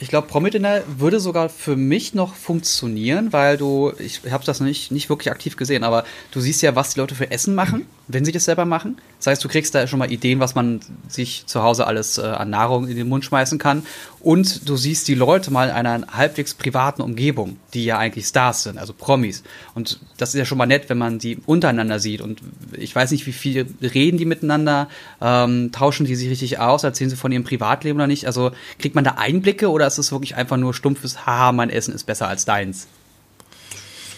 [0.00, 4.92] Ich glaube, Promi-Dinner würde sogar für mich noch funktionieren, weil du, ich habe das nicht,
[4.92, 8.24] nicht wirklich aktiv gesehen, aber du siehst ja, was die Leute für Essen machen, wenn
[8.24, 8.98] sie das selber machen.
[9.18, 12.22] Das heißt, du kriegst da schon mal Ideen, was man sich zu Hause alles äh,
[12.22, 13.82] an Nahrung in den Mund schmeißen kann.
[14.20, 18.62] Und du siehst die Leute mal in einer halbwegs privaten Umgebung, die ja eigentlich Stars
[18.62, 19.42] sind, also Promis.
[19.74, 22.20] Und das ist ja schon mal nett, wenn man die untereinander sieht.
[22.20, 24.88] Und ich weiß nicht, wie viel reden die miteinander,
[25.20, 28.26] ähm, tauschen die sich richtig aus, erzählen sie von ihrem Privatleben oder nicht.
[28.26, 31.92] Also kriegt man da Einblicke oder ist es wirklich einfach nur stumpfes, haha, mein Essen
[31.92, 32.86] ist besser als deins?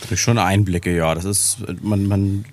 [0.08, 1.14] Durch schon Einblicke, ja.
[1.14, 2.44] Das ist, man, man,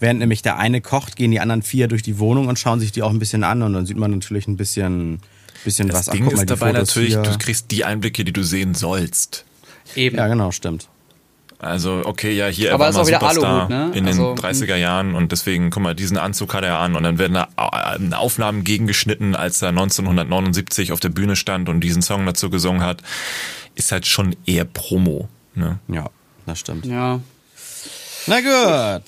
[0.00, 2.92] während nämlich der eine kocht, gehen die anderen vier durch die Wohnung und schauen sich
[2.92, 5.20] die auch ein bisschen an und dann sieht man natürlich ein bisschen,
[5.64, 6.08] bisschen Das was.
[6.08, 7.22] Ach, Ding guck mal, ist die dabei Fotos natürlich, hier.
[7.22, 9.44] du kriegst die Einblicke, die du sehen sollst.
[9.94, 10.16] Eben.
[10.16, 10.88] Ja, genau, stimmt.
[11.58, 13.98] Also, okay, ja, hier Aber er ist war auch mal wieder Superstar Aluhut, ne?
[13.98, 16.94] in Also, den 30er Jahren und deswegen, guck mal, diesen Anzug hat er ja an
[16.96, 21.80] und dann werden da äh, Aufnahmen gegengeschnitten, als er 1979 auf der Bühne stand und
[21.80, 23.02] diesen Song dazu gesungen hat.
[23.74, 25.28] Ist halt schon eher Promo.
[25.54, 25.78] Ne?
[25.88, 26.10] Ja,
[26.44, 26.84] das stimmt.
[26.84, 27.20] Ja.
[28.26, 29.04] Na gut.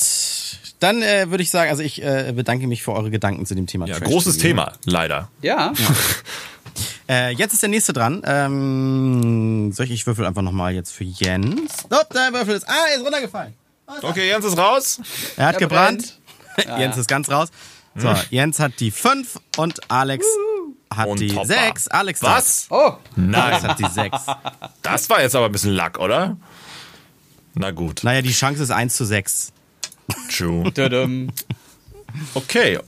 [0.80, 3.66] Dann äh, würde ich sagen, also ich äh, bedanke mich für eure Gedanken zu dem
[3.66, 3.86] Thema.
[3.86, 4.48] Ja, Trash großes TV.
[4.48, 5.28] Thema, leider.
[5.42, 5.72] Ja.
[7.10, 8.22] Äh, jetzt ist der nächste dran.
[8.26, 11.72] Ähm, soll ich, ich würfel einfach nochmal jetzt für Jens.
[11.86, 12.68] Stopp, der Würfel ist.
[12.68, 13.54] Ah, er ist runtergefallen.
[14.02, 15.00] Okay, Jens ist raus.
[15.36, 16.18] Er hat Er gebrannt.
[16.54, 16.68] brennt.
[16.78, 17.48] Jens ist ganz raus.
[17.96, 20.26] So, Jens hat die 5 und Alex
[20.94, 21.46] hat Und die Topper.
[21.46, 21.88] 6.
[21.88, 22.66] Alex Was?
[22.68, 24.16] Oh, Alex Nein, hat die 6.
[24.82, 26.36] das war jetzt aber ein bisschen Lack, oder?
[27.54, 29.52] Na gut, Naja, die Chance ist 1 zu 6.
[30.30, 30.70] true.
[32.34, 32.78] Okay.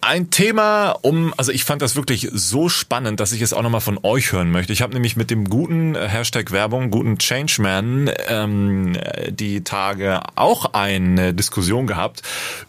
[0.00, 3.80] Ein Thema, um, also ich fand das wirklich so spannend, dass ich es auch nochmal
[3.80, 4.72] von euch hören möchte.
[4.72, 8.96] Ich habe nämlich mit dem guten äh, Hashtag Werbung, guten Changeman, ähm,
[9.28, 12.22] die Tage auch eine Diskussion gehabt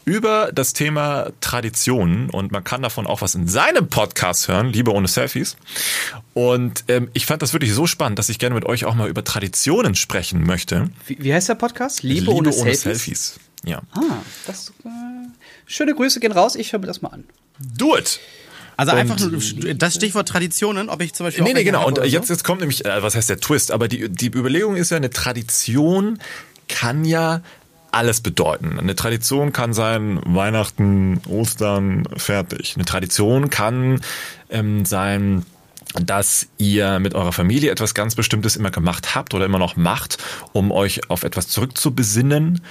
[0.06, 4.92] über das Thema Traditionen und man kann davon auch was in seinem Podcast hören, Liebe
[4.92, 5.56] ohne Selfies.
[6.34, 9.08] Und ähm, ich fand das wirklich so spannend, dass ich gerne mit euch auch mal
[9.08, 10.90] über Traditionen sprechen möchte.
[11.06, 12.02] Wie, wie heißt der Podcast?
[12.02, 13.40] Liebe, ohne, Selfies?
[13.66, 13.82] Ja.
[13.92, 14.02] Ah,
[14.48, 14.90] das, äh,
[15.66, 16.56] schöne Grüße gehen raus.
[16.56, 17.26] Ich höre mir das mal an.
[17.60, 18.20] Do it!
[18.78, 19.32] Also Und- einfach nur
[19.76, 21.44] das Stichwort Traditionen, ob ich zum Beispiel.
[21.44, 21.86] Nee, nee, genau.
[21.86, 22.04] Und so.
[22.04, 23.72] jetzt, jetzt kommt nämlich, äh, was heißt der Twist?
[23.72, 26.20] Aber die, die Überlegung ist ja eine Tradition,
[26.70, 27.42] kann ja
[27.92, 28.80] alles bedeuten.
[28.80, 32.76] Eine Tradition kann sein Weihnachten, Ostern, fertig.
[32.76, 34.00] Eine Tradition kann
[34.50, 35.46] ähm, sein
[35.96, 40.18] dass ihr mit eurer Familie etwas ganz Bestimmtes immer gemacht habt oder immer noch macht,
[40.54, 42.62] um euch auf etwas zurückzubesinnen.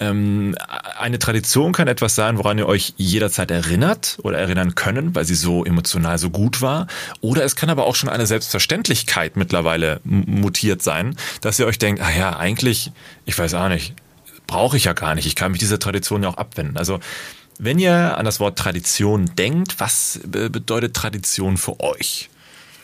[0.00, 0.56] Ähm,
[0.98, 5.36] eine Tradition kann etwas sein, woran ihr euch jederzeit erinnert oder erinnern können, weil sie
[5.36, 6.88] so emotional so gut war.
[7.20, 12.02] Oder es kann aber auch schon eine Selbstverständlichkeit mittlerweile mutiert sein, dass ihr euch denkt,
[12.02, 12.90] ah ja, eigentlich,
[13.26, 13.94] ich weiß auch nicht,
[14.48, 15.26] brauche ich ja gar nicht.
[15.26, 16.76] Ich kann mich dieser Tradition ja auch abwenden.
[16.76, 16.98] Also
[17.58, 22.28] wenn ihr an das Wort Tradition denkt, was bedeutet Tradition für euch?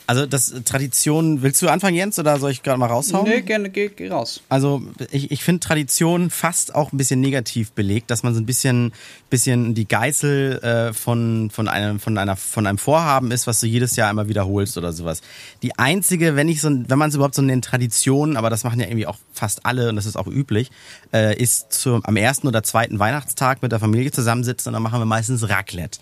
[0.06, 3.28] Also das Tradition, willst du anfangen, Jens, oder soll ich gerade mal raushauen?
[3.28, 4.42] Nee, gerne, geh, geh raus.
[4.48, 8.46] Also ich, ich finde Tradition fast auch ein bisschen negativ belegt, dass man so ein
[8.46, 8.92] bisschen,
[9.30, 13.66] bisschen die Geißel äh, von, von, einem, von, einer, von einem Vorhaben ist, was du
[13.66, 15.22] jedes Jahr einmal wiederholst oder sowas.
[15.62, 18.80] Die einzige, wenn ich so, wenn man es überhaupt so nennt, Tradition, aber das machen
[18.80, 20.70] ja irgendwie auch fast alle und das ist auch üblich,
[21.12, 25.00] äh, ist zu, am ersten oder zweiten Weihnachtstag mit der Familie zusammensitzen und dann machen
[25.00, 26.00] wir meistens Raclette.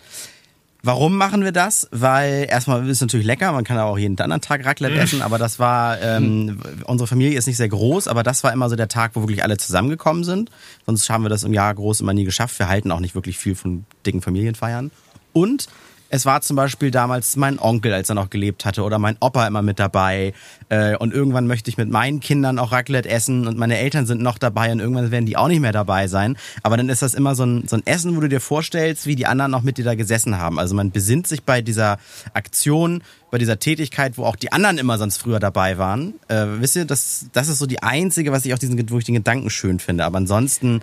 [0.83, 1.89] Warum machen wir das?
[1.91, 5.01] Weil erstmal ist es natürlich lecker, man kann auch jeden anderen Tag Raclette mhm.
[5.01, 8.69] essen, aber das war, ähm, unsere Familie ist nicht sehr groß, aber das war immer
[8.69, 10.51] so der Tag, wo wirklich alle zusammengekommen sind.
[10.87, 12.59] Sonst haben wir das im Jahr groß immer nie geschafft.
[12.59, 14.91] Wir halten auch nicht wirklich viel von dicken Familienfeiern.
[15.33, 15.69] Und
[16.11, 19.47] es war zum Beispiel damals mein Onkel, als er noch gelebt hatte, oder mein Opa
[19.47, 20.35] immer mit dabei.
[20.69, 24.21] Äh, und irgendwann möchte ich mit meinen Kindern auch Raclette essen und meine Eltern sind
[24.21, 26.37] noch dabei und irgendwann werden die auch nicht mehr dabei sein.
[26.65, 29.15] Aber dann ist das immer so ein, so ein Essen, wo du dir vorstellst, wie
[29.15, 30.59] die anderen noch mit dir da gesessen haben.
[30.59, 31.99] Also man besinnt sich bei dieser
[32.35, 36.15] Aktion, bei dieser Tätigkeit, wo auch die anderen immer sonst früher dabei waren.
[36.27, 39.15] Äh, wisst ihr, das, das ist so die einzige, was ich auch diesen, ich den
[39.15, 40.05] Gedanken schön finde.
[40.05, 40.81] Aber ansonsten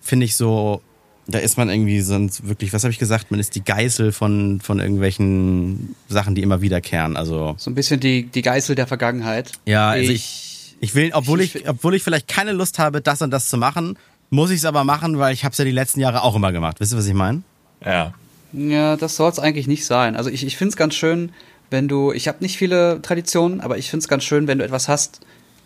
[0.00, 0.80] finde ich so,
[1.26, 4.60] da ist man irgendwie sonst wirklich, was habe ich gesagt, man ist die Geißel von,
[4.60, 7.16] von irgendwelchen Sachen, die immer wiederkehren.
[7.16, 9.52] Also so ein bisschen die, die Geißel der Vergangenheit.
[9.64, 13.22] Ja, also ich, ich will, obwohl ich, ich, obwohl ich vielleicht keine Lust habe, das
[13.22, 13.96] und das zu machen,
[14.30, 16.52] muss ich es aber machen, weil ich habe es ja die letzten Jahre auch immer
[16.52, 16.80] gemacht.
[16.80, 17.42] Wisst ihr, was ich meine?
[17.84, 18.12] Ja.
[18.52, 20.16] Ja, das soll es eigentlich nicht sein.
[20.16, 21.32] Also ich, ich finde es ganz schön,
[21.70, 24.64] wenn du, ich habe nicht viele Traditionen, aber ich finde es ganz schön, wenn du
[24.64, 25.20] etwas hast,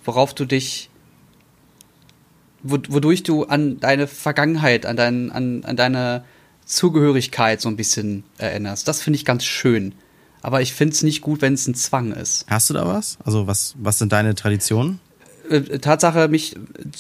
[0.04, 0.88] worauf du dich
[2.62, 6.24] wodurch du an deine Vergangenheit, an, dein, an, an deine
[6.64, 8.88] Zugehörigkeit so ein bisschen erinnerst.
[8.88, 9.94] Das finde ich ganz schön.
[10.42, 12.46] Aber ich finde es nicht gut, wenn es ein Zwang ist.
[12.48, 13.18] Hast du da was?
[13.24, 15.00] Also was, was sind deine Traditionen?
[15.50, 16.56] Äh, Tatsache, mich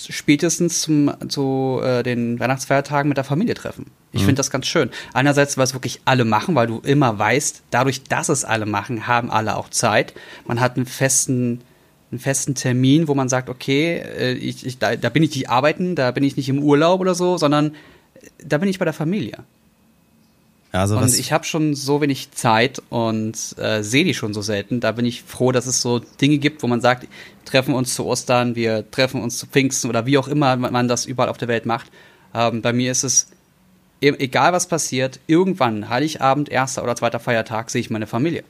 [0.08, 3.86] spätestens zum, zu äh, den Weihnachtsfeiertagen mit der Familie treffen.
[4.12, 4.26] Ich mhm.
[4.26, 4.90] finde das ganz schön.
[5.12, 9.06] Einerseits, weil es wirklich alle machen, weil du immer weißt, dadurch, dass es alle machen,
[9.06, 10.14] haben alle auch Zeit.
[10.46, 11.60] Man hat einen festen
[12.10, 15.50] einen festen Termin, wo man sagt, okay, äh, ich, ich, da, da bin ich nicht
[15.50, 17.74] arbeiten, da bin ich nicht im Urlaub oder so, sondern
[18.42, 19.44] da bin ich bei der Familie.
[20.70, 24.80] Also und ich habe schon so wenig Zeit und äh, sehe die schon so selten.
[24.80, 27.08] Da bin ich froh, dass es so Dinge gibt, wo man sagt, wir
[27.46, 31.06] treffen uns zu Ostern, wir treffen uns zu Pfingsten oder wie auch immer man das
[31.06, 31.90] überall auf der Welt macht.
[32.34, 33.28] Ähm, bei mir ist es,
[34.02, 38.44] e-, egal was passiert, irgendwann, Heiligabend, erster oder zweiter Feiertag, sehe ich meine Familie.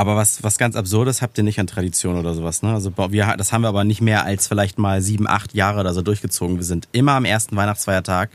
[0.00, 2.72] Aber was, was ganz Absurdes habt ihr nicht an Tradition oder sowas, ne?
[2.72, 5.92] Also wir, das haben wir aber nicht mehr als vielleicht mal sieben, acht Jahre oder
[5.92, 6.56] so durchgezogen.
[6.56, 8.30] Wir sind immer am ersten Weihnachtsfeiertag.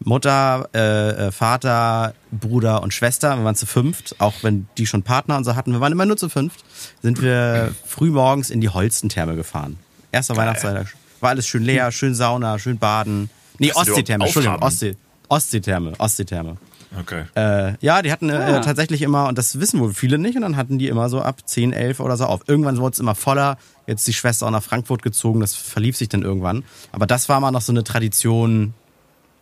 [0.00, 5.02] Mutter, äh, äh, Vater, Bruder und Schwester, wir waren zu fünft, auch wenn die schon
[5.02, 6.62] Partner und so hatten, wir waren immer nur zu fünft,
[7.00, 9.78] sind wir früh morgens in die Holstentherme gefahren.
[10.12, 10.42] Erster Geil.
[10.42, 10.94] Weihnachtsfeiertag.
[11.20, 13.30] War alles schön leer, schön Sauna, schön baden.
[13.58, 14.94] Nee, Ostseetherme, Entschuldigung, Ostsee,
[15.28, 16.58] Ostseetherme, Ostseetherme.
[16.98, 17.24] Okay.
[17.34, 18.60] Äh, ja, die hatten äh, ah.
[18.60, 21.46] tatsächlich immer, und das wissen wohl viele nicht, und dann hatten die immer so ab
[21.46, 22.42] 10, 11 oder so auf.
[22.46, 23.58] Irgendwann wurde es immer voller.
[23.86, 26.64] Jetzt die Schwester auch nach Frankfurt gezogen, das verlief sich dann irgendwann.
[26.92, 28.74] Aber das war mal noch so eine Tradition.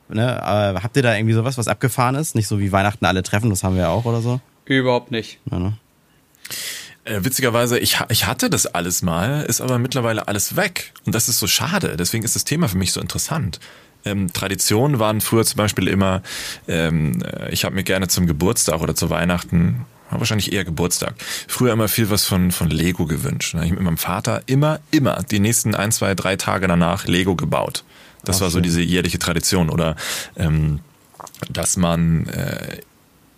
[0.08, 0.22] Ne?
[0.22, 2.34] Äh, habt ihr da irgendwie sowas, was abgefahren ist?
[2.34, 4.40] Nicht so wie Weihnachten alle treffen, das haben wir ja auch oder so?
[4.64, 5.38] Überhaupt nicht.
[5.50, 5.72] Ja, ne?
[7.04, 10.92] Äh, witzigerweise, ich, ich hatte das alles mal, ist aber mittlerweile alles weg.
[11.04, 11.96] Und das ist so schade.
[11.96, 13.60] Deswegen ist das Thema für mich so interessant.
[14.06, 16.22] Ähm, Traditionen waren früher zum Beispiel immer,
[16.68, 21.14] ähm, äh, ich habe mir gerne zum Geburtstag oder zu Weihnachten wahrscheinlich eher Geburtstag.
[21.48, 23.54] Früher immer viel was von, von Lego gewünscht.
[23.54, 27.34] Ich habe mit meinem Vater immer, immer die nächsten ein, zwei, drei Tage danach Lego
[27.34, 27.84] gebaut.
[28.24, 29.68] Das Ach, war so diese jährliche Tradition.
[29.68, 29.96] Oder
[30.36, 30.80] ähm,
[31.50, 32.78] dass man äh,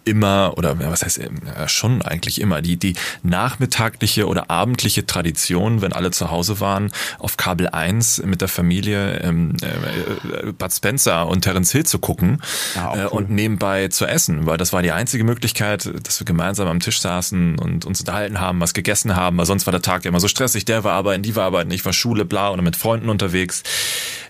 [0.09, 5.93] immer, oder was heißt ja, schon eigentlich immer, die, die nachmittagliche oder abendliche Tradition, wenn
[5.93, 11.43] alle zu Hause waren, auf Kabel 1 mit der Familie ähm, äh, Bud Spencer und
[11.43, 12.43] Terence Hill zu gucken
[12.75, 13.09] ja, äh, cool.
[13.11, 17.01] und nebenbei zu essen, weil das war die einzige Möglichkeit, dass wir gemeinsam am Tisch
[17.01, 20.29] saßen und uns unterhalten haben, was gegessen haben, weil sonst war der Tag immer so
[20.29, 23.63] stressig, der war arbeiten, die war arbeiten, ich war Schule, bla, oder mit Freunden unterwegs.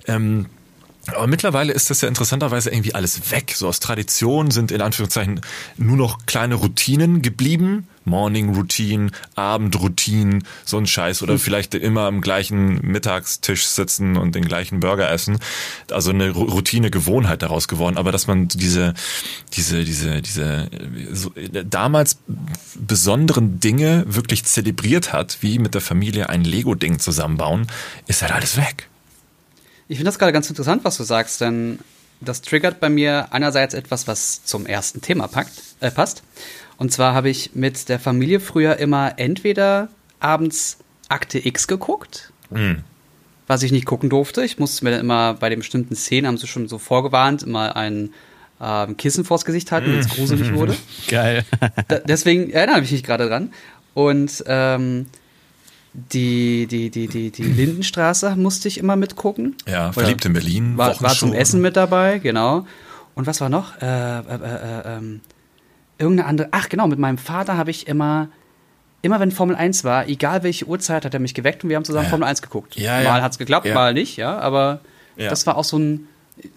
[0.07, 0.47] Ähm,
[1.15, 3.55] Aber mittlerweile ist das ja interessanterweise irgendwie alles weg.
[3.57, 5.41] So aus Tradition sind in Anführungszeichen
[5.77, 7.89] nur noch kleine Routinen geblieben.
[8.05, 11.23] Morning Routine, Abendroutine, so ein Scheiß.
[11.23, 15.39] Oder vielleicht immer am gleichen Mittagstisch sitzen und den gleichen Burger essen.
[15.91, 17.99] Also eine Routine, Gewohnheit daraus geworden.
[17.99, 18.95] Aber dass man diese,
[19.53, 20.71] diese, diese, diese
[21.13, 21.33] so,
[21.65, 22.19] damals
[22.77, 27.67] besonderen Dinge wirklich zelebriert hat, wie mit der Familie ein Lego-Ding zusammenbauen,
[28.07, 28.89] ist halt alles weg.
[29.89, 31.79] Ich finde das gerade ganz interessant, was du sagst, denn
[32.21, 36.23] das triggert bei mir einerseits etwas, was zum ersten Thema packt, äh, passt.
[36.77, 39.89] Und zwar habe ich mit der Familie früher immer entweder
[40.21, 42.83] abends Akte X geguckt, mhm.
[43.47, 44.45] was ich nicht gucken durfte.
[44.45, 47.75] Ich musste mir dann immer bei den bestimmten Szenen, haben sie schon so vorgewarnt, immer
[47.75, 48.11] ein
[48.61, 50.77] ähm, Kissen vors Gesicht halten, wenn es gruselig wurde.
[51.09, 51.45] Geil.
[51.89, 53.53] da, deswegen erinnere ich mich gerade dran.
[53.95, 55.07] Und ähm,
[56.13, 59.57] die, die, die, die, die Lindenstraße musste ich immer mitgucken.
[59.67, 60.77] Ja, verliebt in Berlin.
[60.77, 62.67] War, war zum Essen mit dabei, genau.
[63.15, 63.81] Und was war noch?
[63.81, 65.21] Äh, äh, äh, äh, ähm,
[65.99, 66.49] irgendeine andere.
[66.53, 68.29] Ach, genau, mit meinem Vater habe ich immer,
[69.03, 71.85] immer wenn Formel 1 war, egal welche Uhrzeit, hat er mich geweckt und wir haben
[71.85, 72.11] zusammen ja.
[72.11, 72.77] Formel 1 geguckt.
[72.77, 73.75] Ja, mal hat es geklappt, ja.
[73.75, 74.39] mal nicht, ja.
[74.39, 74.81] Aber
[75.17, 76.07] das war auch so ein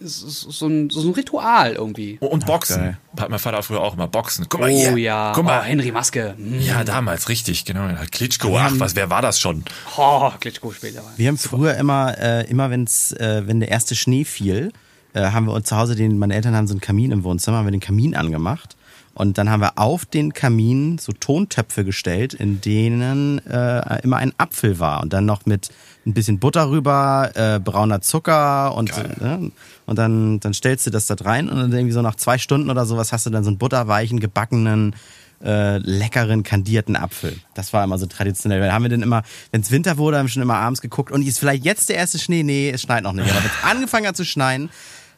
[0.00, 2.18] so ein, so ein Ritual irgendwie.
[2.20, 2.96] Und Boxen.
[3.16, 4.46] Ach, hat mein Vater früher auch immer Boxen.
[4.48, 4.96] Guck mal oh, hier.
[4.98, 5.32] ja.
[5.34, 5.60] Guck mal.
[5.60, 6.34] Oh, Henry Maske.
[6.38, 6.60] Mm.
[6.60, 7.88] Ja, damals, richtig, genau.
[8.10, 9.64] Klitschko, ach, was, wer war das schon?
[9.96, 11.02] Oh, Klitschko später.
[11.16, 14.72] Wir haben früher immer, äh, immer wenn's, äh, wenn der erste Schnee fiel,
[15.14, 17.58] äh, haben wir uns zu Hause, den, meine Eltern haben so einen Kamin im Wohnzimmer,
[17.58, 18.76] haben wir den Kamin angemacht.
[19.14, 24.32] Und dann haben wir auf den Kamin so Tontöpfe gestellt, in denen äh, immer ein
[24.38, 25.02] Apfel war.
[25.02, 25.70] Und dann noch mit
[26.06, 29.50] ein bisschen Butter rüber, äh, brauner Zucker und, äh,
[29.86, 32.70] und dann, dann stellst du das da rein und dann irgendwie so nach zwei Stunden
[32.70, 34.96] oder sowas hast du dann so einen butterweichen, gebackenen,
[35.44, 37.36] äh, leckeren, kandierten Apfel.
[37.54, 38.60] Das war immer so traditionell.
[38.60, 41.12] Da haben wir dann immer, wenn es Winter wurde, haben wir schon immer abends geguckt
[41.12, 42.42] und ist vielleicht jetzt der erste Schnee?
[42.42, 43.30] Nee, es schneit noch nicht.
[43.30, 44.70] Aber wenn es angefangen hat zu schneien,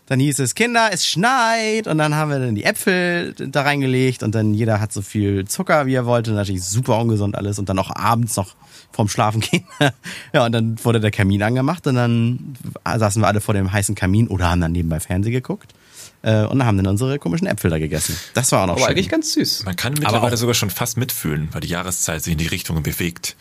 [0.06, 1.86] dann hieß es, Kinder, es schneit.
[1.86, 5.46] Und dann haben wir dann die Äpfel da reingelegt und dann jeder hat so viel
[5.46, 6.32] Zucker, wie er wollte.
[6.32, 7.58] Natürlich super ungesund alles.
[7.58, 8.54] Und dann auch abends noch
[8.92, 9.64] vorm Schlafen gehen.
[10.32, 13.94] ja, und dann wurde der Kamin angemacht und dann saßen wir alle vor dem heißen
[13.94, 15.74] Kamin oder haben dann nebenbei Fernsehen geguckt
[16.22, 18.16] äh, und haben dann unsere komischen Äpfel da gegessen.
[18.34, 18.90] Das war auch noch Aber schön.
[18.90, 19.64] eigentlich ganz süß.
[19.64, 23.36] Man kann mittlerweile sogar schon fast mitfühlen, weil die Jahreszeit sich in die Richtung bewegt.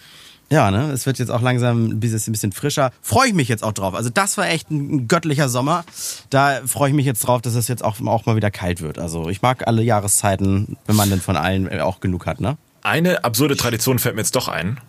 [0.50, 0.92] Ja, ne?
[0.92, 2.92] Es wird jetzt auch langsam ein bisschen, ein bisschen frischer.
[3.02, 3.96] Freue ich mich jetzt auch drauf.
[3.96, 5.84] Also das war echt ein göttlicher Sommer.
[6.30, 9.00] Da freue ich mich jetzt drauf, dass es jetzt auch, auch mal wieder kalt wird.
[9.00, 12.58] Also ich mag alle Jahreszeiten, wenn man denn von allen auch genug hat, ne?
[12.84, 14.80] Eine absurde Tradition fällt mir jetzt doch ein,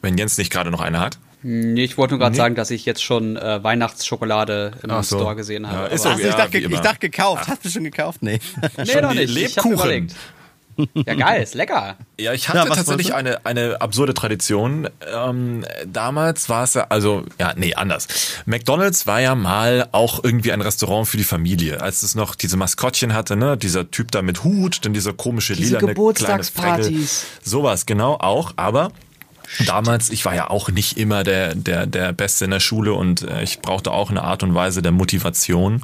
[0.00, 1.18] wenn Jens nicht gerade noch eine hat.
[1.42, 2.38] Nee, ich wollte nur gerade nee.
[2.38, 5.16] sagen, dass ich jetzt schon äh, Weihnachtsschokolade im so.
[5.16, 5.82] Store gesehen habe.
[5.82, 7.48] Ja, ist also, ich, dachte, ich dachte gekauft.
[7.48, 8.22] Hast du schon gekauft?
[8.22, 8.38] Nee.
[8.78, 9.34] nee, noch nicht.
[9.34, 10.08] Lebkuchen.
[10.94, 11.96] Ja, geil, ist lecker.
[12.18, 14.88] Ja, ich hatte ja, tatsächlich eine, eine absurde Tradition.
[15.12, 18.08] Ähm, damals war es ja, also, ja, nee, anders.
[18.46, 21.80] McDonalds war ja mal auch irgendwie ein Restaurant für die Familie.
[21.80, 25.54] Als es noch diese Maskottchen hatte, ne, dieser Typ da mit Hut, dann dieser komische
[25.54, 27.06] diese lila kleine Freckel.
[27.42, 28.92] Sowas, genau, auch, aber
[29.66, 33.22] Damals, ich war ja auch nicht immer der, der, der Beste in der Schule und
[33.22, 35.82] äh, ich brauchte auch eine Art und Weise der Motivation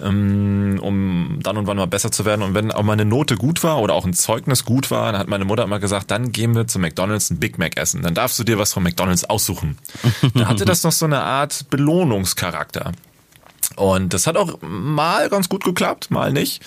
[0.00, 2.42] ähm, um dann und wann mal besser zu werden.
[2.42, 5.28] Und wenn auch meine Note gut war oder auch ein Zeugnis gut war, dann hat
[5.28, 8.02] meine Mutter immer gesagt, dann gehen wir zu McDonalds ein Big Mac essen.
[8.02, 9.78] Dann darfst du dir was von McDonalds aussuchen.
[10.34, 12.92] da hatte das noch so eine Art Belohnungscharakter.
[13.76, 16.62] Und das hat auch mal ganz gut geklappt, mal nicht.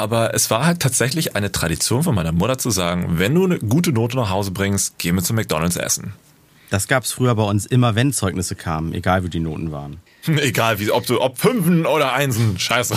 [0.00, 3.58] Aber es war halt tatsächlich eine Tradition von meiner Mutter zu sagen, wenn du eine
[3.58, 6.14] gute Note nach Hause bringst, gehen wir zu McDonalds essen.
[6.70, 9.98] Das gab es früher bei uns immer, wenn Zeugnisse kamen, egal wie die Noten waren.
[10.26, 12.94] Egal, wie, ob du, ob Fünfen oder Einsen, scheiße.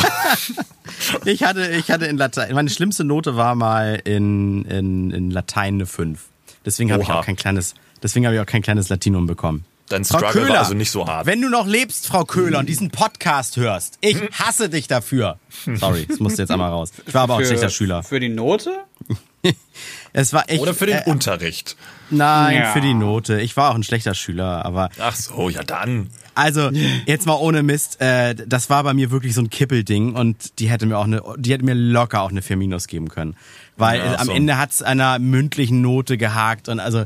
[1.25, 5.75] ich hatte, ich hatte in Latein, meine schlimmste Note war mal in, in, in Latein
[5.75, 6.19] eine 5.
[6.65, 9.65] Deswegen habe ich auch kein kleines, deswegen habe ich auch kein kleines Latinum bekommen.
[9.89, 11.25] Dein Struggle Frau Köhler, war also nicht so hart.
[11.25, 15.37] Wenn du noch lebst, Frau Köhler, und diesen Podcast hörst, ich hasse dich dafür.
[15.75, 16.91] Sorry, das musste jetzt einmal raus.
[17.05, 18.01] Ich war aber auch ein schlechter Schüler.
[18.03, 18.71] Für die Note?
[20.13, 20.61] es war echt.
[20.61, 21.75] Oder für den äh, Unterricht?
[22.09, 22.71] Nein, ja.
[22.71, 23.41] für die Note.
[23.41, 24.89] Ich war auch ein schlechter Schüler, aber.
[24.99, 26.09] Ach so, ja dann.
[26.35, 26.71] Also,
[27.05, 30.69] jetzt mal ohne Mist, äh, das war bei mir wirklich so ein Kippelding und die
[30.69, 33.35] hätte mir auch eine, die hätte mir locker auch eine 4 Minus geben können.
[33.77, 34.31] Weil ja, am so.
[34.31, 37.05] Ende hat's einer mündlichen Note gehakt und also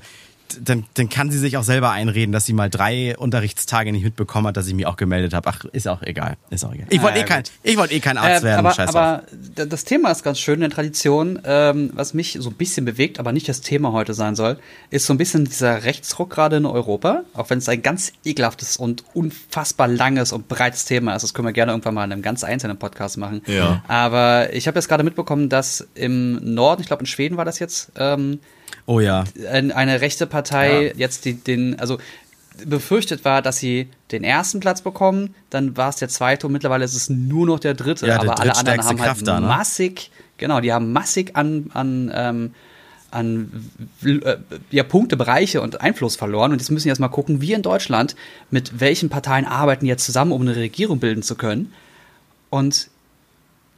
[0.61, 4.47] dann, dann kann sie sich auch selber einreden, dass sie mal drei Unterrichtstage nicht mitbekommen
[4.47, 5.49] hat, dass ich mich auch gemeldet habe.
[5.49, 6.37] Ach, ist auch egal.
[6.49, 6.87] Ist auch egal.
[6.89, 8.59] Ich wollte eh kein, ich wollte eh kein Arzt äh, werden.
[8.59, 9.67] Aber, Scheiß aber auf.
[9.67, 13.19] das Thema ist ganz schön in der Tradition, ähm, was mich so ein bisschen bewegt,
[13.19, 14.57] aber nicht das Thema heute sein soll,
[14.89, 17.23] ist so ein bisschen dieser Rechtsruck gerade in Europa.
[17.33, 21.23] Auch wenn es ein ganz ekelhaftes und unfassbar langes und breites Thema ist.
[21.23, 23.41] Das können wir gerne irgendwann mal in einem ganz einzelnen Podcast machen.
[23.47, 23.83] Ja.
[23.87, 27.59] Aber ich habe jetzt gerade mitbekommen, dass im Norden, ich glaube in Schweden war das
[27.59, 28.39] jetzt, ähm,
[28.87, 29.25] Oh ja.
[29.51, 30.93] Eine rechte Partei ja.
[30.95, 31.99] jetzt die, den, also
[32.65, 36.83] befürchtet war, dass sie den ersten Platz bekommen, dann war es der zweite und mittlerweile
[36.85, 38.07] ist es nur noch der dritte.
[38.07, 39.45] Ja, der Aber alle anderen haben halt da, ne?
[39.47, 42.53] massig, genau, die haben massig an, an, ähm,
[43.11, 43.51] an
[44.03, 44.37] äh,
[44.71, 46.51] ja, Punkte, Bereiche und Einfluss verloren.
[46.51, 48.15] Und jetzt müssen wir erst mal gucken, wir in Deutschland,
[48.49, 51.73] mit welchen Parteien arbeiten jetzt zusammen, um eine Regierung bilden zu können.
[52.49, 52.89] Und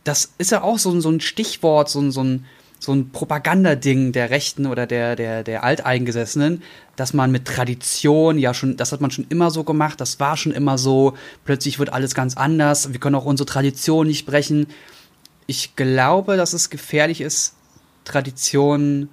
[0.06, 2.46] das ist ja auch so, so ein Stichwort, so, ein- so ein,
[2.80, 6.64] so ein Propagandading der Rechten oder der, der, der Alteingesessenen,
[6.96, 10.38] dass man mit Tradition, ja schon, das hat man schon immer so gemacht, das war
[10.38, 11.14] schon immer so,
[11.44, 14.68] plötzlich wird alles ganz anders, wir können auch unsere Tradition nicht brechen.
[15.46, 17.56] Ich glaube, dass es gefährlich ist,
[18.06, 19.10] Tradition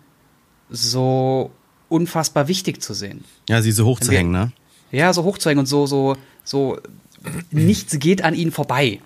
[0.70, 1.50] so
[1.88, 3.24] unfassbar wichtig zu sehen.
[3.48, 4.52] Ja, sie so hochzuhängen, ne?
[4.92, 6.78] Ja, so hochzuhängen und so, so, so,
[7.50, 9.00] nichts geht an ihnen vorbei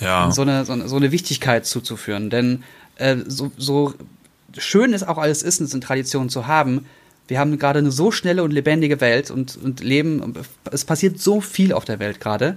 [0.00, 0.30] Ja.
[0.30, 2.30] so eine, so eine, so eine Wichtigkeit zuzuführen.
[2.30, 2.62] Denn
[2.96, 3.94] äh, so, so
[4.56, 6.86] schön es auch alles ist, eine Tradition zu haben,
[7.28, 10.34] wir haben gerade eine so schnelle und lebendige Welt und, und leben,
[10.70, 12.56] es passiert so viel auf der Welt gerade.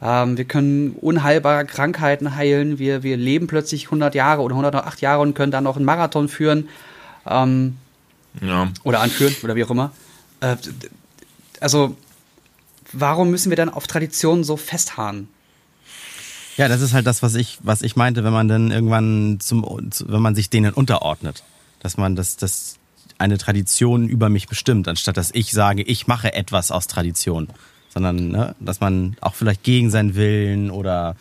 [0.00, 5.20] Ähm, wir können unheilbare Krankheiten heilen, wir, wir leben plötzlich 100 Jahre oder 108 Jahre
[5.20, 6.68] und können dann noch einen Marathon führen
[7.26, 7.76] ähm,
[8.40, 8.68] ja.
[8.84, 9.92] oder anführen oder wie auch immer.
[10.40, 10.56] Äh,
[11.60, 11.96] also,
[12.92, 15.28] warum müssen wir dann auf Traditionen so festharren?
[16.58, 19.90] Ja, das ist halt das, was ich, was ich meinte, wenn man dann irgendwann zum,
[19.90, 21.42] zu- wenn man sich denen unterordnet.
[21.80, 22.76] Dass man das, das
[23.16, 27.48] eine Tradition über mich bestimmt, anstatt dass ich sage, ich mache etwas aus Tradition.
[27.88, 31.16] Sondern, ne, dass man auch vielleicht gegen seinen Willen oder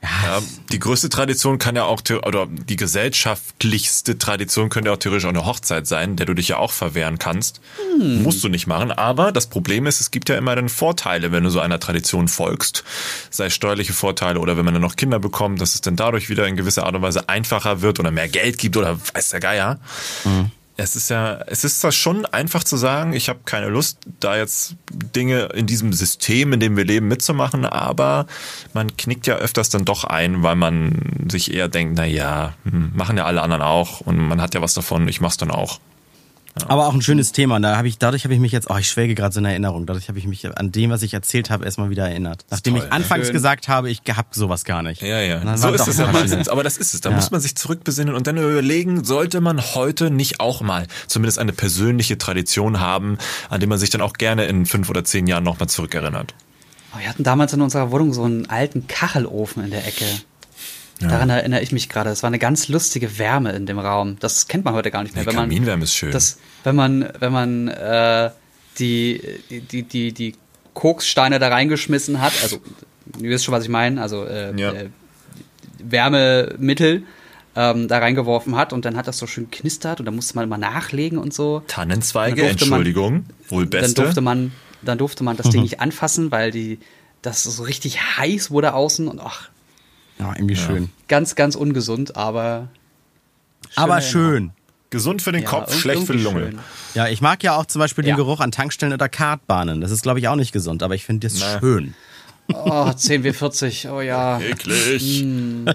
[0.00, 5.24] Ja, die größte Tradition kann ja auch, oder die gesellschaftlichste Tradition könnte ja auch theoretisch
[5.24, 7.60] auch eine Hochzeit sein, der du dich ja auch verwehren kannst.
[7.98, 8.92] Musst du nicht machen.
[8.92, 12.28] Aber das Problem ist, es gibt ja immer dann Vorteile, wenn du so einer Tradition
[12.28, 12.84] folgst.
[13.30, 16.28] Sei es steuerliche Vorteile oder wenn man dann noch Kinder bekommt, dass es dann dadurch
[16.28, 19.40] wieder in gewisser Art und Weise einfacher wird oder mehr Geld gibt oder weiß der
[19.40, 19.80] Geier.
[20.80, 24.36] Es ist ja, es ist zwar schon einfach zu sagen, ich habe keine Lust, da
[24.36, 28.28] jetzt Dinge in diesem System, in dem wir leben, mitzumachen, aber
[28.74, 32.92] man knickt ja öfters dann doch ein, weil man sich eher denkt, na ja, hm,
[32.94, 35.80] machen ja alle anderen auch und man hat ja was davon, ich mach's dann auch.
[36.66, 37.56] Aber auch ein schönes Thema.
[37.56, 39.46] Und da habe ich, dadurch habe ich mich jetzt, oh, ich schwelge gerade so in
[39.46, 39.86] Erinnerung.
[39.86, 42.44] Dadurch habe ich mich an dem, was ich erzählt habe, erstmal wieder erinnert.
[42.50, 43.32] Nachdem toll, ich anfangs Schön.
[43.34, 45.02] gesagt habe, ich hab sowas gar nicht.
[45.02, 45.56] Ja, ja.
[45.56, 46.48] So ist es ja meistens.
[46.48, 47.00] Aber das ist es.
[47.00, 47.16] Da Ja.
[47.16, 51.52] muss man sich zurückbesinnen und dann überlegen, sollte man heute nicht auch mal zumindest eine
[51.52, 53.18] persönliche Tradition haben,
[53.50, 56.34] an die man sich dann auch gerne in fünf oder zehn Jahren nochmal zurückerinnert.
[56.94, 60.04] Oh, Wir hatten damals in unserer Wohnung so einen alten Kachelofen in der Ecke.
[61.00, 62.10] Daran erinnere ich mich gerade.
[62.10, 64.16] Es war eine ganz lustige Wärme in dem Raum.
[64.20, 65.22] Das kennt man heute gar nicht mehr.
[65.24, 66.10] Die wenn man, Kaminwärme ist schön.
[66.10, 68.30] Das, wenn man, wenn man äh,
[68.78, 69.22] die,
[69.70, 70.34] die, die, die
[70.74, 72.58] Kokssteine da reingeschmissen hat, also
[73.20, 74.72] ihr wisst schon, was ich meine, also äh, Ja.
[74.72, 74.88] äh,
[75.78, 77.04] Wärmemittel
[77.56, 80.44] ähm, da reingeworfen hat und dann hat das so schön knistert und da musste man
[80.44, 81.62] immer nachlegen und so.
[81.66, 84.02] Tannenzweige, Dann durfte man- Entschuldigung, wohl Dann beste.
[84.02, 86.78] durfte man, dann durfte man das Ding nicht anfassen, weil die,
[87.22, 89.48] das so richtig heiß wurde außen und ach,
[90.18, 90.90] Ja, irgendwie schön.
[91.08, 92.68] ganz, ganz ungesund, aber
[93.76, 94.50] Aber schön.
[94.90, 96.40] Gesund für den Ja, Kopf, schlecht für die Lunge.
[96.50, 96.58] schön.
[96.94, 98.16] Ja, ich mag ja auch zum Beispiel den Ja.
[98.16, 99.80] Geruch an Tankstellen oder Kartbahnen.
[99.82, 101.58] Das ist, glaube ich, auch nicht gesund, aber ich finde das Nee.
[101.60, 101.94] schön.
[102.54, 104.40] Oh, 10W40, oh ja.
[104.40, 105.22] Eklig.
[105.22, 105.66] Mm.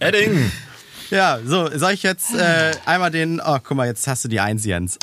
[0.00, 0.50] Edding.
[1.10, 3.40] Ja, so, soll ich jetzt äh, einmal den.
[3.40, 4.98] Oh, guck mal, jetzt hast du die Eins, Jens.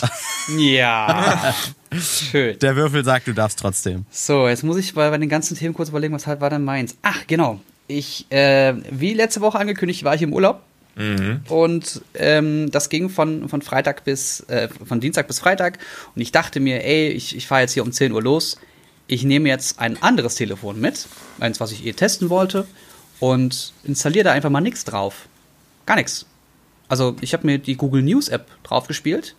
[0.57, 1.53] Ja.
[2.01, 2.59] Schön.
[2.59, 4.05] Der Würfel sagt, du darfst trotzdem.
[4.11, 6.63] So, jetzt muss ich bei, bei den ganzen Themen kurz überlegen, was halt war denn
[6.65, 6.95] meins.
[7.01, 7.59] Ach, genau.
[7.87, 10.61] Ich, äh, wie letzte Woche angekündigt, war ich im Urlaub.
[11.49, 15.77] Und ähm, das ging von, von Freitag bis, äh, von Dienstag bis Freitag.
[16.15, 18.57] Und ich dachte mir, ey, ich, ich fahre jetzt hier um 10 Uhr los.
[19.05, 21.07] Ich nehme jetzt ein anderes Telefon mit,
[21.39, 22.67] eins, was ich eh testen wollte,
[23.19, 25.27] und installiere da einfach mal nichts drauf.
[25.85, 26.25] Gar nichts.
[26.89, 29.35] Also ich habe mir die Google News App draufgespielt,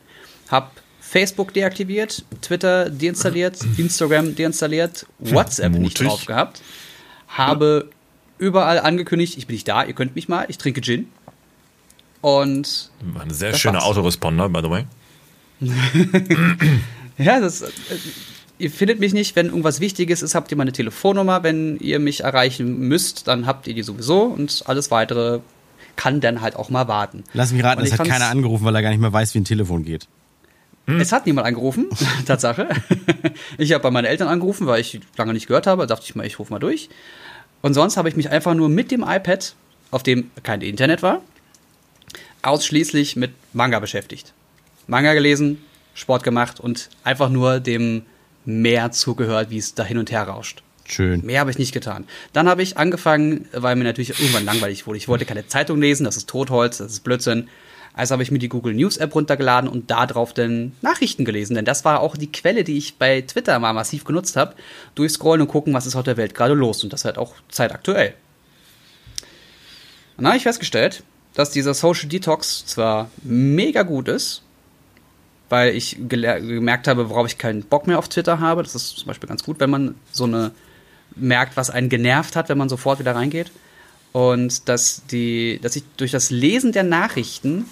[0.48, 6.06] habe Facebook deaktiviert, Twitter deinstalliert, Instagram deinstalliert, WhatsApp nicht mutig.
[6.06, 6.62] drauf gehabt,
[7.28, 7.90] habe
[8.38, 11.09] überall angekündigt, ich bin nicht da, ihr könnt mich mal, ich trinke Gin.
[12.20, 13.85] Und War ein sehr schöner war's.
[13.85, 14.85] Autoresponder, by the way.
[17.18, 17.70] ja, das, äh,
[18.59, 21.42] ihr findet mich nicht, wenn irgendwas Wichtiges ist, habt ihr meine Telefonnummer.
[21.42, 25.40] Wenn ihr mich erreichen müsst, dann habt ihr die sowieso und alles weitere
[25.96, 27.24] kann dann halt auch mal warten.
[27.35, 29.40] Lass mich raten, es ich hat keiner angerufen, weil er gar nicht mehr weiß, wie
[29.40, 30.09] ein Telefon geht.
[30.87, 31.88] Es hat niemand angerufen,
[32.27, 32.68] Tatsache.
[33.59, 35.87] Ich habe bei meinen Eltern angerufen, weil ich lange nicht gehört habe.
[35.87, 36.88] Da dachte ich mal, ich rufe mal durch.
[37.62, 39.55] Und sonst habe ich mich einfach nur mit dem iPad,
[39.90, 41.23] auf dem kein Internet war,
[42.42, 44.33] ausschließlich mit Manga beschäftigt.
[44.87, 45.63] Manga gelesen,
[45.94, 48.02] Sport gemacht und einfach nur dem
[48.44, 50.63] Meer zugehört, wie es da hin und her rauscht.
[50.87, 51.25] Schön.
[51.27, 52.06] Mehr habe ich nicht getan.
[52.33, 54.96] Dann habe ich angefangen, weil mir natürlich irgendwann langweilig wurde.
[54.96, 57.48] Ich wollte keine Zeitung lesen, das ist Totholz, das ist Blödsinn.
[57.99, 61.57] Also habe ich mir die Google News App runtergeladen und darauf dann Nachrichten gelesen.
[61.57, 64.55] Denn das war auch die Quelle, die ich bei Twitter mal massiv genutzt habe.
[64.94, 66.85] Durchscrollen und gucken, was ist auf der Welt gerade los.
[66.85, 68.15] Und das halt auch zeitaktuell.
[70.17, 71.03] Dann habe ich festgestellt,
[71.35, 74.42] dass dieser Social Detox zwar mega gut ist,
[75.49, 78.63] weil ich gemerkt habe, worauf ich keinen Bock mehr auf Twitter habe.
[78.63, 80.53] Das ist zum Beispiel ganz gut, wenn man so eine
[81.17, 83.51] merkt, was einen genervt hat, wenn man sofort wieder reingeht.
[84.13, 87.67] Und dass, die, dass ich durch das Lesen der Nachrichten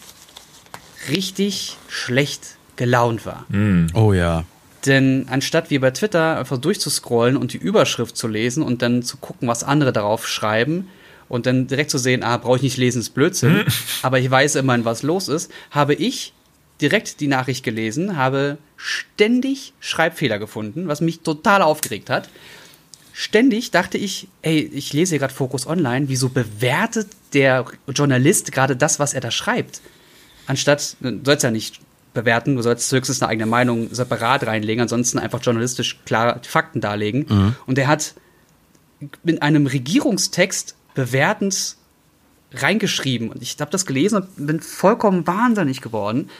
[1.09, 3.47] richtig schlecht gelaunt war.
[3.49, 3.87] Mm.
[3.95, 4.45] Oh ja.
[4.85, 9.17] Denn anstatt wie bei Twitter einfach durchzuscrollen und die Überschrift zu lesen und dann zu
[9.17, 10.89] gucken, was andere darauf schreiben
[11.29, 13.65] und dann direkt zu sehen, ah, brauche ich nicht lesen, ist Blödsinn,
[14.03, 16.33] aber ich weiß immerhin, was los ist, habe ich
[16.81, 22.29] direkt die Nachricht gelesen, habe ständig Schreibfehler gefunden, was mich total aufgeregt hat.
[23.13, 28.77] Ständig dachte ich, ey, ich lese hier gerade Focus Online, wieso bewertet der Journalist gerade
[28.77, 29.81] das, was er da schreibt?
[30.47, 31.81] Anstatt, du sollst ja nicht
[32.15, 37.27] bewerten, du sollst höchstens eine eigene Meinung separat reinlegen, ansonsten einfach journalistisch klar Fakten darlegen.
[37.29, 37.57] Mhm.
[37.67, 38.15] Und er hat
[39.25, 41.77] in einem Regierungstext bewertend
[42.55, 43.31] reingeschrieben.
[43.31, 46.31] Und ich habe das gelesen und bin vollkommen wahnsinnig geworden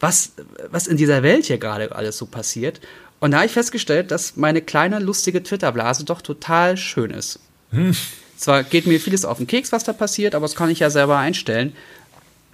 [0.00, 0.32] was,
[0.70, 2.80] was in dieser Welt hier gerade alles so passiert.
[3.20, 7.40] Und da habe ich festgestellt, dass meine kleine, lustige Twitter-Blase doch total schön ist.
[7.70, 7.96] Hm.
[8.36, 10.90] Zwar geht mir vieles auf den Keks, was da passiert, aber das kann ich ja
[10.90, 11.74] selber einstellen.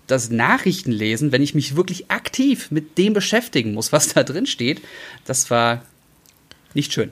[0.07, 4.83] Das Nachrichtenlesen, wenn ich mich wirklich aktiv mit dem beschäftigen muss, was da drin steht,
[5.25, 5.83] das war
[6.75, 7.11] nicht schön.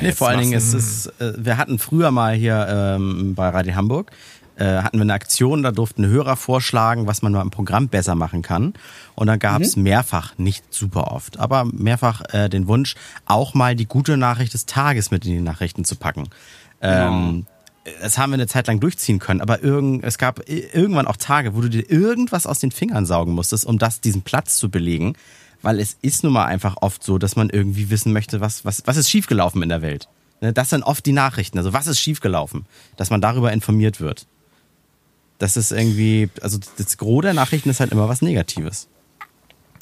[0.00, 3.74] Nee, vor allen Dingen ist es, äh, wir hatten früher mal hier ähm, bei Radio
[3.74, 4.10] Hamburg
[4.56, 8.14] äh, hatten wir eine Aktion, da durften Hörer vorschlagen, was man mal im Programm besser
[8.14, 8.74] machen kann.
[9.14, 9.84] Und dann gab es mhm.
[9.84, 12.94] mehrfach, nicht super oft, aber mehrfach äh, den Wunsch,
[13.26, 16.28] auch mal die gute Nachricht des Tages mit in die Nachrichten zu packen.
[16.80, 17.46] Ähm,
[18.00, 21.54] das haben wir eine Zeit lang durchziehen können, aber irgend, es gab irgendwann auch Tage,
[21.54, 25.14] wo du dir irgendwas aus den Fingern saugen musstest, um das, diesen Platz zu belegen.
[25.62, 28.82] Weil es ist nun mal einfach oft so, dass man irgendwie wissen möchte, was, was,
[28.86, 30.08] was ist schiefgelaufen in der Welt.
[30.40, 31.58] Ne, das sind oft die Nachrichten.
[31.58, 32.66] Also was ist schiefgelaufen?
[32.96, 34.26] Dass man darüber informiert wird
[35.38, 38.88] das ist irgendwie, also das Gros der Nachrichten ist halt immer was Negatives.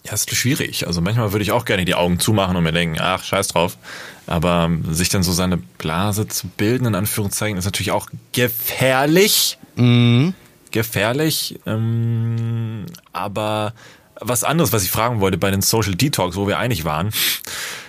[0.07, 0.86] Ja, ist schwierig.
[0.86, 3.78] Also manchmal würde ich auch gerne die Augen zumachen und mir denken, ach, scheiß drauf.
[4.26, 9.59] Aber sich dann so seine Blase zu bilden, in Anführungszeichen, ist natürlich auch gefährlich.
[9.76, 10.34] Mhm.
[10.70, 11.59] Gefährlich.
[11.66, 13.72] Ähm, aber
[14.20, 17.11] was anderes, was ich fragen wollte bei den Social Detox, wo wir einig waren.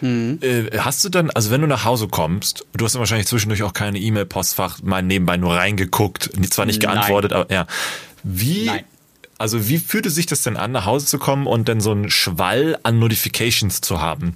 [0.01, 0.39] Mhm.
[0.41, 3.63] Äh, hast du dann, also wenn du nach Hause kommst, du hast dann wahrscheinlich zwischendurch
[3.63, 7.41] auch keine E-Mail-Postfach mal nebenbei nur reingeguckt, zwar nicht geantwortet, Nein.
[7.41, 7.67] aber ja.
[8.23, 8.85] Wie, Nein.
[9.37, 12.09] Also wie fühlte sich das denn an, nach Hause zu kommen und dann so einen
[12.09, 14.35] Schwall an Notifications zu haben?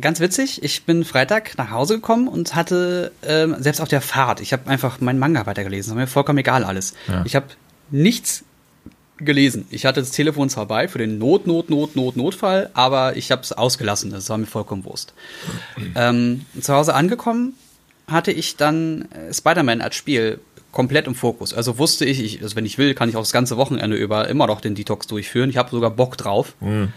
[0.00, 4.40] Ganz witzig, ich bin Freitag nach Hause gekommen und hatte ähm, selbst auf der Fahrt,
[4.40, 6.94] ich habe einfach meinen Manga weitergelesen, das war mir vollkommen egal alles.
[7.08, 7.24] Ja.
[7.24, 7.46] Ich habe
[7.90, 8.44] nichts
[9.18, 9.66] gelesen.
[9.70, 13.30] Ich hatte das Telefon zwar bei für den Not, Not, Not, Not, Notfall, aber ich
[13.30, 14.10] habe es ausgelassen.
[14.10, 15.12] Das war mir vollkommen Wurst.
[15.96, 17.54] Ähm, zu Hause angekommen
[18.06, 20.40] hatte ich dann äh, Spider-Man als Spiel
[20.72, 21.54] komplett im Fokus.
[21.54, 24.28] Also wusste ich, ich also wenn ich will, kann ich auch das ganze Wochenende über
[24.28, 25.50] immer noch den Detox durchführen.
[25.50, 26.54] Ich habe sogar Bock drauf.
[26.60, 26.92] Mhm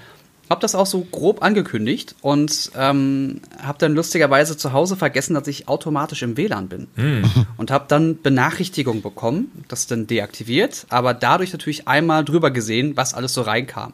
[0.52, 5.48] habe das auch so grob angekündigt und ähm, habe dann lustigerweise zu Hause vergessen, dass
[5.48, 6.88] ich automatisch im WLAN bin.
[6.98, 7.24] Mm.
[7.58, 13.14] Und habe dann Benachrichtigung bekommen, das dann deaktiviert, aber dadurch natürlich einmal drüber gesehen, was
[13.14, 13.94] alles so reinkam.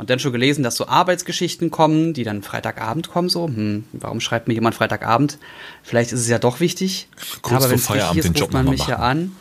[0.00, 4.20] Und dann schon gelesen, dass so Arbeitsgeschichten kommen, die dann Freitagabend kommen, so, hm, warum
[4.20, 5.36] schreibt mir jemand Freitagabend?
[5.82, 7.08] Vielleicht ist es ja doch wichtig.
[7.42, 8.90] Kurz aber wenn es wichtig ist, ruft man mich machen.
[8.90, 9.36] ja an.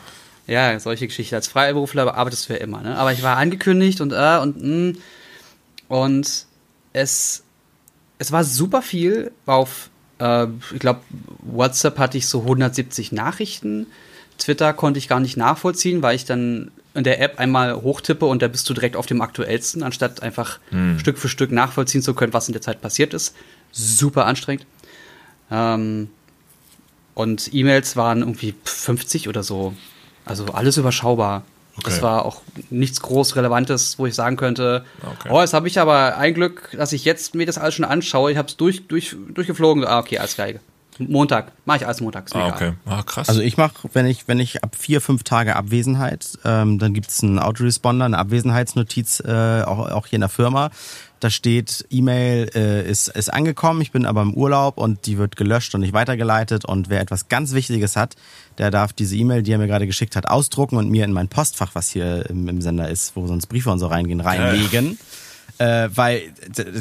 [0.48, 1.36] Ja, solche Geschichten.
[1.36, 2.98] Als Freiberufler arbeitest du ja immer, ne?
[2.98, 4.98] Aber ich war angekündigt und äh, und mh, hm.
[5.88, 6.46] und
[6.92, 7.44] es,
[8.18, 9.90] es war super viel auf,
[10.20, 11.00] äh, ich glaube,
[11.42, 13.88] WhatsApp hatte ich so 170 Nachrichten.
[14.38, 18.42] Twitter konnte ich gar nicht nachvollziehen, weil ich dann in der App einmal hochtippe und
[18.42, 21.00] da bist du direkt auf dem aktuellsten, anstatt einfach hm.
[21.00, 23.36] Stück für Stück nachvollziehen zu können, was in der Zeit passiert ist.
[23.72, 24.66] Super anstrengend.
[25.50, 26.10] Ähm,
[27.16, 29.74] und E-Mails waren irgendwie 50 oder so.
[30.26, 31.44] Also alles überschaubar.
[31.78, 31.90] Okay.
[31.90, 35.30] Das war auch nichts groß Relevantes, wo ich sagen könnte, okay.
[35.32, 38.32] oh, jetzt habe ich aber ein Glück, dass ich jetzt mir das alles schon anschaue.
[38.32, 39.86] Ich habe es durch, durch, durchgeflogen.
[39.86, 40.60] Ah, okay, alles geil.
[41.00, 41.52] Montag.
[41.66, 42.34] Mache ich alles montags.
[42.34, 42.74] Ah, okay.
[42.86, 43.30] Ah, krass.
[43.30, 47.10] Also ich mache, wenn ich, wenn ich ab vier, fünf Tage Abwesenheit, ähm, dann gibt
[47.10, 50.70] es einen Autoresponder, eine Abwesenheitsnotiz, äh, auch, auch hier in der Firma.
[51.20, 55.36] Da steht, E-Mail äh, ist, ist angekommen, ich bin aber im Urlaub und die wird
[55.36, 56.64] gelöscht und nicht weitergeleitet.
[56.64, 58.16] Und wer etwas ganz Wichtiges hat,
[58.58, 61.28] der darf diese E-Mail, die er mir gerade geschickt hat, ausdrucken und mir in mein
[61.28, 64.94] Postfach, was hier im, im Sender ist, wo sonst Briefe und so reingehen, reinlegen.
[64.94, 64.98] Äh,
[65.66, 66.34] weil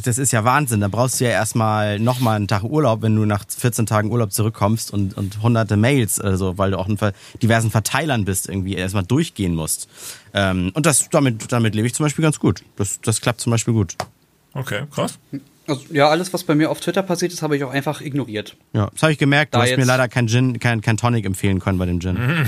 [0.04, 0.80] das ist ja Wahnsinn.
[0.80, 4.32] Da brauchst du ja erstmal nochmal einen Tag Urlaub, wenn du nach 14 Tagen Urlaub
[4.32, 6.96] zurückkommst und, und hunderte Mails, also, weil du auch in
[7.42, 9.88] diversen Verteilern bist, irgendwie erstmal durchgehen musst.
[10.32, 12.62] Ähm, und das, damit, damit lebe ich zum Beispiel ganz gut.
[12.76, 13.96] Das, das klappt zum Beispiel gut.
[14.54, 15.18] Okay, krass.
[15.66, 18.56] Also, ja, alles, was bei mir auf Twitter passiert ist, habe ich auch einfach ignoriert.
[18.72, 19.54] Ja, das habe ich gemerkt.
[19.54, 22.14] Du da hast mir leider kein Gin, kein, kein Tonic empfehlen können bei dem Gin.
[22.14, 22.46] Mhm.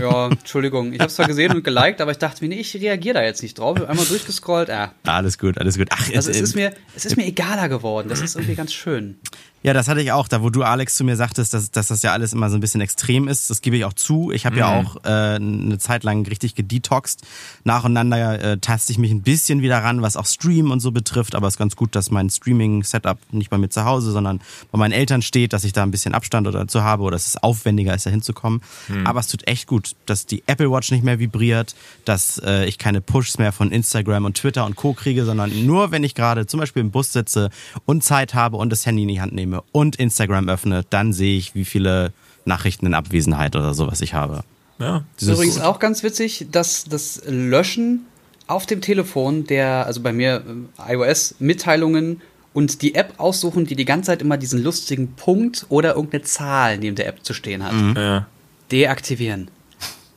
[0.00, 0.92] Ja, Entschuldigung.
[0.92, 3.22] Ich habe es zwar gesehen und geliked, aber ich dachte mir, nee, ich reagiere da
[3.22, 3.80] jetzt nicht drauf.
[3.80, 4.92] Einmal durchgescrollt, ah.
[5.04, 5.88] Alles gut, alles gut.
[5.90, 8.08] Ach, also es, es ist mir, es ist mir egaler geworden.
[8.08, 9.18] Das ist irgendwie ganz schön.
[9.66, 12.00] Ja, das hatte ich auch, da wo du Alex zu mir sagtest, dass, dass das
[12.02, 13.50] ja alles immer so ein bisschen extrem ist.
[13.50, 14.30] Das gebe ich auch zu.
[14.30, 14.60] Ich habe mhm.
[14.60, 17.22] ja auch äh, eine Zeit lang richtig gedetoxed.
[17.64, 21.34] Nacheinander äh, taste ich mich ein bisschen wieder ran, was auch Stream und so betrifft.
[21.34, 24.40] Aber es ist ganz gut, dass mein Streaming-Setup nicht bei mir zu Hause, sondern
[24.70, 27.26] bei meinen Eltern steht, dass ich da ein bisschen Abstand oder zu habe oder dass
[27.26, 28.60] es aufwendiger ist, da hinzukommen.
[28.86, 29.04] Mhm.
[29.04, 32.78] Aber es tut echt gut, dass die Apple Watch nicht mehr vibriert, dass äh, ich
[32.78, 34.92] keine Pushs mehr von Instagram und Twitter und Co.
[34.92, 37.50] kriege, sondern nur, wenn ich gerade zum Beispiel im Bus sitze
[37.84, 41.36] und Zeit habe und das Handy in die Hand nehme und Instagram öffne, dann sehe
[41.36, 42.12] ich, wie viele
[42.44, 44.44] Nachrichten in Abwesenheit oder sowas ich habe.
[44.78, 45.04] Ja.
[45.18, 48.06] Das ist übrigens auch ganz witzig, dass das Löschen
[48.46, 50.44] auf dem Telefon der, also bei mir
[50.86, 52.20] äh, iOS-Mitteilungen
[52.52, 56.78] und die App aussuchen, die die ganze Zeit immer diesen lustigen Punkt oder irgendeine Zahl
[56.78, 57.72] neben der App zu stehen hat.
[57.72, 57.94] Mhm.
[57.96, 58.26] Ja.
[58.70, 59.50] Deaktivieren.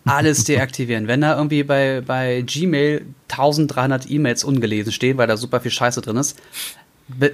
[0.06, 1.08] Alles deaktivieren.
[1.08, 6.02] Wenn da irgendwie bei, bei Gmail 1300 E-Mails ungelesen stehen, weil da super viel Scheiße
[6.02, 6.38] drin ist,
[7.08, 7.34] Be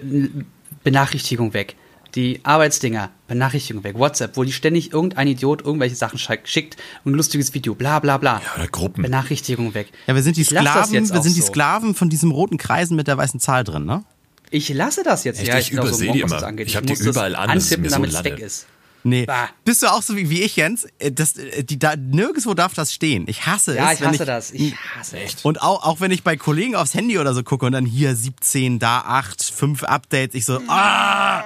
[0.83, 1.75] Benachrichtigung weg
[2.15, 7.53] die Arbeitsdinger, Benachrichtigungen weg, WhatsApp, wo die ständig irgendein Idiot irgendwelche Sachen schickt, ein lustiges
[7.53, 8.41] Video, bla bla bla.
[8.43, 9.03] Ja, oder Gruppen.
[9.03, 9.87] Benachrichtigung weg.
[10.07, 11.33] Ja, wir sind die Sklaven, wir sind so.
[11.33, 14.03] die Sklaven von diesem roten Kreisen mit der weißen Zahl drin, ne?
[14.51, 15.39] Ich lasse das jetzt.
[15.39, 16.49] Echt, ja, ich, ich übersehe so die immer.
[16.59, 18.67] Ich, ich habe die überall an, antippen, damit es weg ist.
[19.03, 19.25] Nee.
[19.25, 19.49] Bah.
[19.63, 20.87] Bist du auch so wie, wie ich, Jens?
[20.97, 23.25] Äh, das, äh, die, da, nirgendwo darf das stehen.
[23.27, 23.99] Ich hasse ja, es.
[23.99, 24.51] Ja, ich hasse ich, das.
[24.51, 25.45] Ich hasse echt.
[25.45, 28.15] Und auch, auch wenn ich bei Kollegen aufs Handy oder so gucke und dann hier
[28.15, 31.43] 17, da 8, 5 Updates, ich so, ah!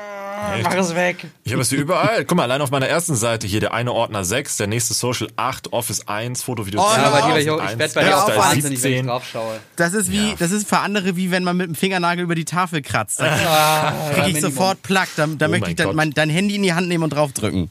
[0.56, 0.64] Echt?
[0.64, 1.28] Mach es weg.
[1.44, 2.26] Ich habe es hier überall.
[2.26, 5.30] Guck mal, allein auf meiner ersten Seite hier der eine Ordner 6, der nächste Social
[5.36, 7.02] 8, Office 1, Fotovideo oh, 10.
[7.02, 9.60] Ja, aber die, ich, ich werde bei dir auch wahnsinnig, wenn ich drauf schaue.
[9.76, 10.36] Das ist wie, ja.
[10.38, 13.20] das ist für andere wie wenn man mit dem Fingernagel über die Tafel kratzt.
[13.20, 15.10] Da ah, kriege ich sofort Plack.
[15.16, 17.70] Da, da oh möchte ich dann mein, dein Handy in die Hand nehmen und draufdrücken.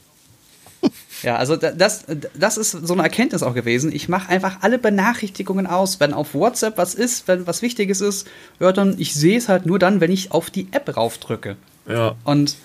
[1.23, 2.05] Ja, also das,
[2.35, 3.93] das ist so eine Erkenntnis auch gewesen.
[3.93, 5.99] Ich mache einfach alle Benachrichtigungen aus.
[6.01, 8.29] Wenn auf WhatsApp was ist, wenn was Wichtiges ist,
[8.61, 11.57] ja, dann ich sehe es halt nur dann, wenn ich auf die App raufdrücke.
[11.89, 12.15] Ja.
[12.25, 12.57] Und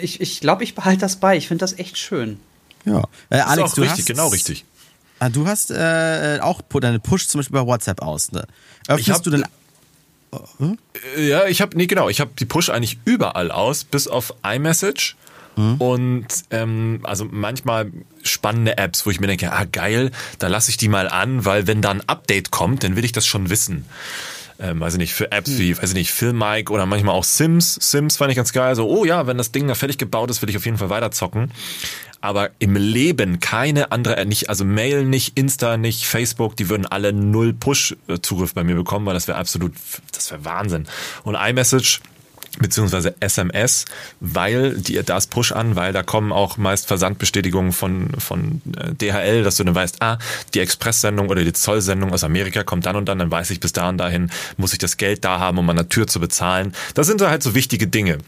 [0.00, 1.36] ich, ich glaube, ich behalte das bei.
[1.36, 2.38] Ich finde das echt schön.
[2.84, 3.04] Ja.
[3.30, 4.64] Äh, Alex, du richtig, hast, genau richtig.
[5.18, 8.32] Ah, du hast äh, auch deine Push zum Beispiel bei WhatsApp aus.
[8.32, 8.44] Ne?
[8.88, 9.44] Öffnest hab, du denn
[10.58, 10.78] hm?
[11.18, 15.16] Ja, ich habe nee genau, ich habe die Push eigentlich überall aus, bis auf iMessage.
[15.56, 15.74] Mhm.
[15.76, 20.78] Und ähm, also manchmal spannende Apps, wo ich mir denke, ah geil, da lasse ich
[20.78, 23.84] die mal an, weil wenn da ein Update kommt, dann will ich das schon wissen
[24.62, 27.74] ähm, weiß ich nicht, für Apps wie, weiß ich nicht, Filmike oder manchmal auch Sims.
[27.74, 28.76] Sims fand ich ganz geil.
[28.76, 30.88] So, oh ja, wenn das Ding da fertig gebaut ist, will ich auf jeden Fall
[30.88, 31.50] weiter zocken.
[32.20, 36.86] Aber im Leben keine andere, äh, nicht, also Mail nicht, Insta nicht, Facebook, die würden
[36.86, 39.72] alle null Push-Zugriff bei mir bekommen, weil das wäre absolut,
[40.12, 40.86] das wäre Wahnsinn.
[41.24, 42.00] Und iMessage,
[42.58, 43.86] beziehungsweise SMS,
[44.20, 48.94] weil die, da ist Push an, weil da kommen auch meist Versandbestätigungen von, von äh,
[48.94, 50.18] DHL, dass du dann weißt, ah,
[50.54, 53.72] die Expresssendung oder die Zollsendung aus Amerika kommt dann und dann, dann weiß ich bis
[53.72, 56.74] da und dahin, muss ich das Geld da haben, um an der Tür zu bezahlen.
[56.94, 58.18] Das sind halt so wichtige Dinge.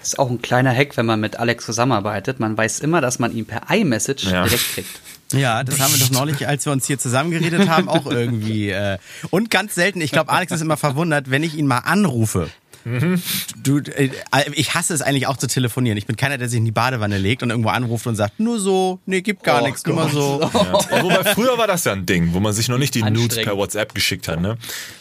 [0.00, 2.40] Das ist auch ein kleiner Hack, wenn man mit Alex zusammenarbeitet.
[2.40, 4.44] Man weiß immer, dass man ihn per iMessage ja.
[4.44, 5.00] direkt kriegt.
[5.32, 8.70] Ja, das haben wir doch neulich, als wir uns hier zusammengeredet haben, auch irgendwie.
[8.70, 8.98] Äh,
[9.30, 12.50] und ganz selten, ich glaube, Alex ist immer verwundert, wenn ich ihn mal anrufe.
[12.84, 13.22] Mhm.
[13.62, 14.10] Du, äh,
[14.52, 15.96] ich hasse es eigentlich auch zu telefonieren.
[15.96, 18.60] Ich bin keiner, der sich in die Badewanne legt und irgendwo anruft und sagt, nur
[18.60, 20.40] so, nee, gibt gar oh nichts, nur so.
[20.42, 21.02] Ja.
[21.02, 23.56] Wobei früher war das ja ein Ding, wo man sich noch nicht die Nudes per
[23.56, 24.56] WhatsApp geschickt hat, ne?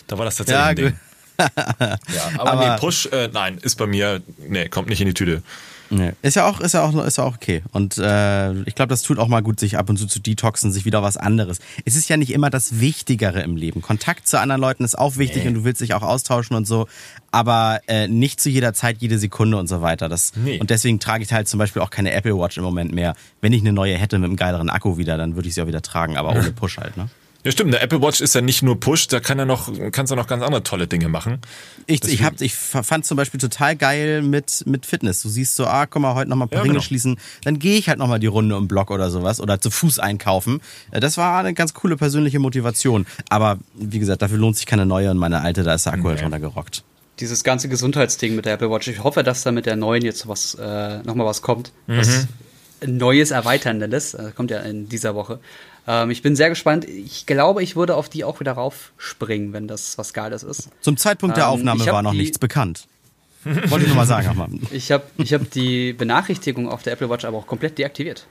[0.08, 1.00] Da war das tatsächlich ja, ein Ding.
[1.40, 5.14] ja, aber, aber nee, Push, äh, nein, ist bei mir, nee, kommt nicht in die
[5.14, 5.42] Tüte.
[5.94, 6.14] Nee.
[6.24, 7.62] Ist ja auch, ist ja auch, ist ja auch okay.
[7.72, 10.72] Und äh, ich glaube, das tut auch mal gut, sich ab und zu zu detoxen,
[10.72, 11.60] sich wieder was anderes.
[11.86, 13.82] Es ist ja nicht immer das Wichtigere im Leben.
[13.82, 15.50] Kontakt zu anderen Leuten ist auch wichtig nee.
[15.50, 16.88] und du willst dich auch austauschen und so,
[17.32, 20.10] aber äh, nicht zu jeder Zeit, jede Sekunde und so weiter.
[20.10, 20.60] Das, nee.
[20.60, 23.14] Und deswegen trage ich halt zum Beispiel auch keine Apple Watch im Moment mehr.
[23.42, 25.68] Wenn ich eine neue hätte mit einem geileren Akku wieder, dann würde ich sie auch
[25.68, 27.10] wieder tragen, aber ohne Push halt, ne?
[27.44, 27.74] Ja, stimmt.
[27.74, 30.28] Der Apple Watch ist ja nicht nur Push, da kann er noch, kannst du noch
[30.28, 31.40] ganz andere tolle Dinge machen.
[31.88, 35.22] Ich, ich, hab, ich fand zum Beispiel total geil mit, mit Fitness.
[35.22, 36.84] Du siehst so, ah, komm mal, heute nochmal ein paar ja, Ringe genau.
[36.84, 37.18] schließen.
[37.44, 40.62] Dann gehe ich halt nochmal die Runde im Block oder sowas oder zu Fuß einkaufen.
[40.92, 43.06] Äh, das war eine ganz coole persönliche Motivation.
[43.30, 46.08] Aber wie gesagt, dafür lohnt sich keine neue und meine alte, da ist der Akku
[46.08, 46.84] halt runtergerockt
[47.20, 48.88] dieses ganze Gesundheitsding mit der Apple Watch.
[48.88, 51.72] Ich hoffe, dass da mit der neuen jetzt was äh, nochmal was kommt.
[51.86, 51.98] Mhm.
[51.98, 52.28] Was
[52.86, 54.14] Neues, Erweiterndes.
[54.14, 55.40] Äh, kommt ja in dieser Woche.
[55.88, 56.86] Ähm, ich bin sehr gespannt.
[56.86, 60.70] Ich glaube, ich würde auf die auch wieder raufspringen, wenn das was Geiles ist.
[60.82, 62.88] Zum Zeitpunkt der Ähm, Aufnahme ich war noch die- nichts bekannt.
[63.44, 64.50] Wollte ich nur mal sagen, Ahmad.
[64.72, 68.26] Ich habe ich hab die Benachrichtigung auf der Apple Watch aber auch komplett deaktiviert.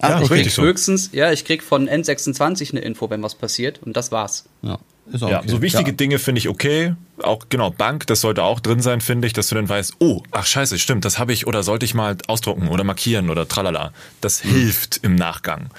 [0.00, 0.34] Ah, Ja, okay.
[0.34, 0.62] richtig so.
[0.62, 4.44] Höchstens, ja, ich krieg von N26 eine Info, wenn was passiert und das war's.
[4.62, 4.78] Ja,
[5.10, 5.48] ist auch Ja, okay.
[5.48, 5.96] so wichtige Ja.
[5.96, 6.94] Dinge finde ich okay.
[7.22, 10.22] Auch genau, Bank, das sollte auch drin sein, finde ich, dass du dann weißt, oh,
[10.30, 13.92] ach scheiße, stimmt, das habe ich oder sollte ich mal ausdrucken oder markieren oder tralala.
[14.20, 14.50] Das Hm.
[14.50, 15.70] hilft im Nachgang.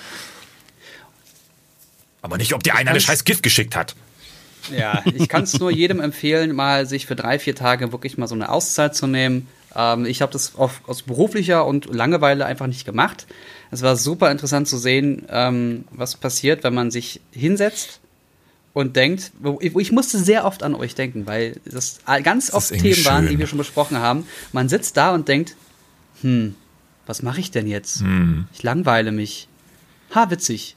[2.22, 3.96] Aber nicht, ob dir einer eine scheiß Gift geschickt hat.
[4.78, 8.28] Ja, ich kann es nur jedem empfehlen, mal sich für drei, vier Tage wirklich mal
[8.28, 9.48] so eine Auszeit zu nehmen.
[9.76, 13.26] Ähm, ich habe das auf, aus beruflicher und Langeweile einfach nicht gemacht.
[13.72, 18.00] Es war super interessant zu sehen, ähm, was passiert, wenn man sich hinsetzt
[18.74, 22.74] und denkt, ich, ich musste sehr oft an euch denken, weil das ganz Das oft
[22.74, 23.40] Themen waren, die schön.
[23.40, 24.26] wir schon besprochen haben.
[24.52, 25.56] Man sitzt da und denkt,
[26.22, 26.56] hm,
[27.06, 28.02] was mache ich denn jetzt?
[28.02, 28.48] Hm.
[28.54, 29.48] Ich langweile mich.
[30.14, 30.76] Ha, witzig.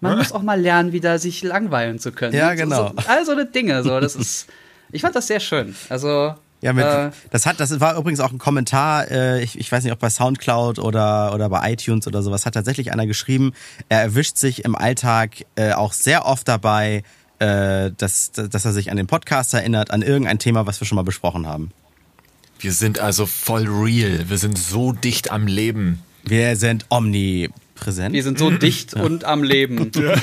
[0.00, 2.34] Man muss auch mal lernen, wieder sich langweilen zu können.
[2.34, 2.88] Ja, genau.
[2.88, 3.82] So, so, all so eine Dinge.
[3.82, 4.46] So, das ist,
[4.92, 5.74] ich fand das sehr schön.
[5.88, 9.70] Also, Ja, mit, äh, das hat, das war übrigens auch ein Kommentar, äh, ich, ich
[9.72, 13.52] weiß nicht, ob bei Soundcloud oder, oder bei iTunes oder sowas, hat tatsächlich einer geschrieben,
[13.88, 17.02] er erwischt sich im Alltag äh, auch sehr oft dabei,
[17.38, 20.96] äh, dass, dass er sich an den Podcast erinnert, an irgendein Thema, was wir schon
[20.96, 21.70] mal besprochen haben.
[22.58, 24.30] Wir sind also voll real.
[24.30, 26.02] Wir sind so dicht am Leben.
[26.24, 26.86] Wir sind
[27.76, 28.14] omnipräsent.
[28.14, 29.90] wir sind so dicht und am Leben.
[29.94, 30.14] Ja,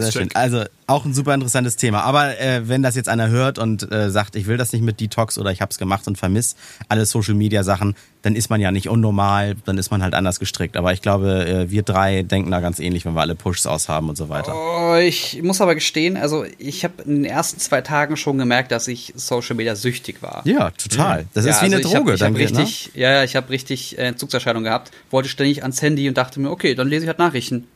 [0.00, 0.28] sehr schön.
[0.34, 2.02] Also auch ein super interessantes Thema.
[2.02, 5.00] Aber äh, wenn das jetzt einer hört und äh, sagt, ich will das nicht mit
[5.00, 6.56] Detox oder ich habe es gemacht und vermiss
[6.88, 10.40] alle Social Media Sachen, dann ist man ja nicht unnormal, dann ist man halt anders
[10.40, 10.76] gestrickt.
[10.76, 14.08] Aber ich glaube, äh, wir drei denken da ganz ähnlich, wenn wir alle Pushs aushaben
[14.08, 14.54] und so weiter.
[14.54, 18.72] Oh, ich muss aber gestehen, also ich habe in den ersten zwei Tagen schon gemerkt,
[18.72, 20.42] dass ich Social Media süchtig war.
[20.44, 21.26] Ja, total.
[21.34, 22.14] Das ist Ja, wie eine also Droge.
[22.14, 22.58] Ich habe dann, hab ne?
[22.58, 26.40] richtig, ja, ja, ich habe richtig äh, Entzugserscheinungen gehabt, wollte ständig ans Handy und dachte
[26.40, 27.66] mir, okay, dann lese ich halt Nachrichten.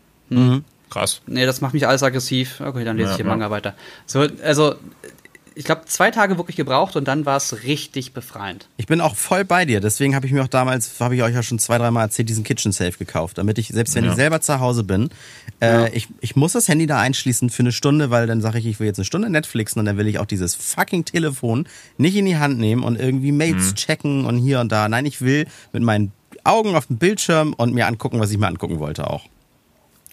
[0.92, 1.22] Krass.
[1.26, 2.60] Nee, das macht mich alles aggressiv.
[2.60, 3.30] Okay, dann lese Ja, ich hier ja.
[3.30, 3.74] Manga weiter.
[4.06, 4.74] So, also,
[5.54, 8.68] ich glaube, zwei Tage wirklich gebraucht und dann war es richtig befreiend.
[8.78, 9.80] Ich bin auch voll bei dir.
[9.80, 12.42] Deswegen habe ich mir auch damals, habe ich euch ja schon zwei, dreimal erzählt, diesen
[12.42, 13.36] Kitchen Safe gekauft.
[13.38, 14.10] Damit ich, selbst wenn Ja.
[14.10, 15.10] ich selber zu Hause bin,
[15.60, 18.66] äh, ich, ich muss das Handy da einschließen für eine Stunde, weil dann sage ich,
[18.66, 21.66] ich will jetzt eine Stunde Netflixen und dann will ich auch dieses fucking Telefon
[21.98, 23.74] nicht in die Hand nehmen und irgendwie Mails Mhm.
[23.76, 24.88] checken und hier und da.
[24.88, 26.12] Nein, ich will mit meinen
[26.44, 29.26] Augen auf dem Bildschirm und mir angucken, was ich mir angucken wollte auch.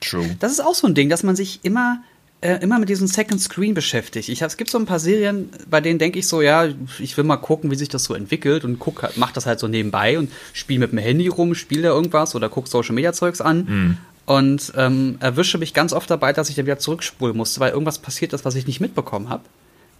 [0.01, 0.35] True.
[0.39, 2.01] Das ist auch so ein Ding, dass man sich immer,
[2.41, 4.29] äh, immer mit diesem Second Screen beschäftigt.
[4.29, 6.67] Ich hab, es gibt so ein paar Serien, bei denen denke ich so, ja,
[6.99, 9.59] ich will mal gucken, wie sich das so entwickelt und guck, halt- mach das halt
[9.59, 13.11] so nebenbei und spiele mit dem Handy rum, spiele da irgendwas oder guck Social Media
[13.13, 13.97] Zeugs an.
[14.25, 17.97] Und ähm, erwische mich ganz oft dabei, dass ich dann wieder zurückspulen musste, weil irgendwas
[17.97, 19.43] passiert ist, was ich nicht mitbekommen habe.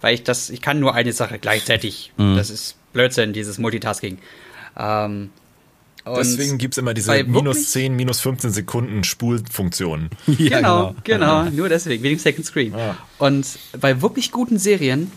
[0.02, 2.14] Weil ich das, ich kann nur eine Sache gleichzeitig.
[2.38, 4.20] Das ist Blödsinn, dieses Multitasking.
[4.78, 5.32] Ähm,
[6.06, 10.10] und Deswegen gibt's immer diese minus wirklich- 10, minus 15 Sekunden Spulfunktion.
[10.38, 12.74] Ja, genau, genau, nur deswegen, wegen dem Second Screen.
[12.78, 12.97] Ja.
[13.18, 13.45] Und
[13.80, 15.12] bei wirklich guten Serien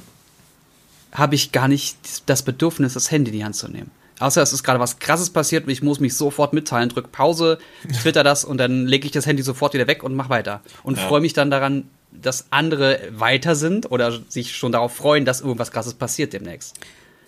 [1.12, 3.90] habe ich gar nicht das Bedürfnis, das Handy in die Hand zu nehmen.
[4.18, 7.58] Außer es ist gerade was krasses passiert und ich muss mich sofort mitteilen, drück Pause,
[8.02, 10.62] twitter das und dann lege ich das Handy sofort wieder weg und mach weiter.
[10.82, 15.40] Und freue mich dann daran, dass andere weiter sind oder sich schon darauf freuen, dass
[15.40, 16.76] irgendwas krasses passiert demnächst.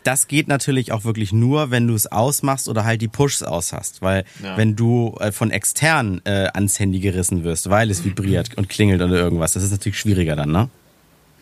[0.04, 3.72] Das geht natürlich auch wirklich nur, wenn du es ausmachst oder halt die Pushs aus
[3.72, 4.00] hast.
[4.02, 4.56] Weil Ja.
[4.56, 9.02] wenn du äh, von extern äh, ans Handy gerissen wirst, weil es vibriert und klingelt
[9.02, 10.68] oder irgendwas, das ist natürlich schwieriger dann, ne?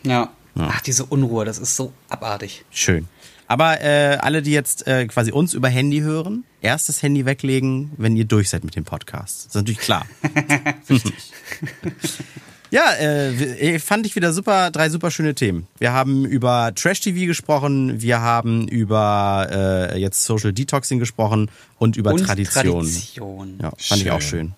[0.04, 0.30] Ja.
[0.58, 2.64] Ach, diese Unruhe, das ist so abartig.
[2.70, 3.08] Schön.
[3.48, 7.90] Aber äh, alle, die jetzt äh, quasi uns über Handy hören, erst das Handy weglegen,
[7.96, 9.38] wenn ihr durch seid mit dem Podcast.
[9.40, 10.06] Das ist natürlich klar.
[12.72, 15.66] ja, äh, fand ich wieder super, drei super schöne Themen.
[15.78, 19.46] Wir haben über Trash-TV gesprochen, wir haben über
[19.92, 22.84] äh, jetzt Social Detoxing gesprochen und über Und Tradition.
[22.84, 23.58] Tradition.
[23.60, 24.46] Ja, fand ich auch Schön.
[24.46, 24.52] schön.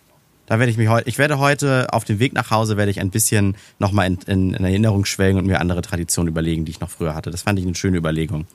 [0.46, 3.00] Da werde ich mich heute, ich werde heute auf dem Weg nach Hause werde ich
[3.00, 6.80] ein bisschen nochmal in, in, in Erinnerung schwelgen und mir andere Traditionen überlegen, die ich
[6.80, 7.32] noch früher hatte.
[7.32, 8.46] Das fand ich eine schöne Überlegung.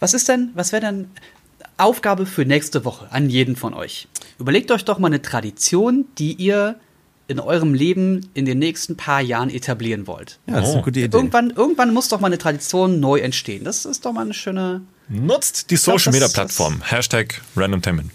[0.00, 1.10] Was ist denn, was wäre denn
[1.76, 4.08] Aufgabe für nächste Woche an jeden von euch?
[4.38, 6.76] Überlegt euch doch mal eine Tradition, die ihr
[7.26, 10.38] in eurem Leben in den nächsten paar Jahren etablieren wollt.
[10.46, 10.84] Ja, das ist eine Oh.
[10.84, 11.16] gute Idee.
[11.16, 13.64] Irgendwann, irgendwann muss doch mal eine Tradition neu entstehen.
[13.64, 14.82] Das ist doch mal eine schöne.
[15.08, 16.82] Nutzt die Social Media Plattform.
[16.82, 18.10] Hashtag randomtainment.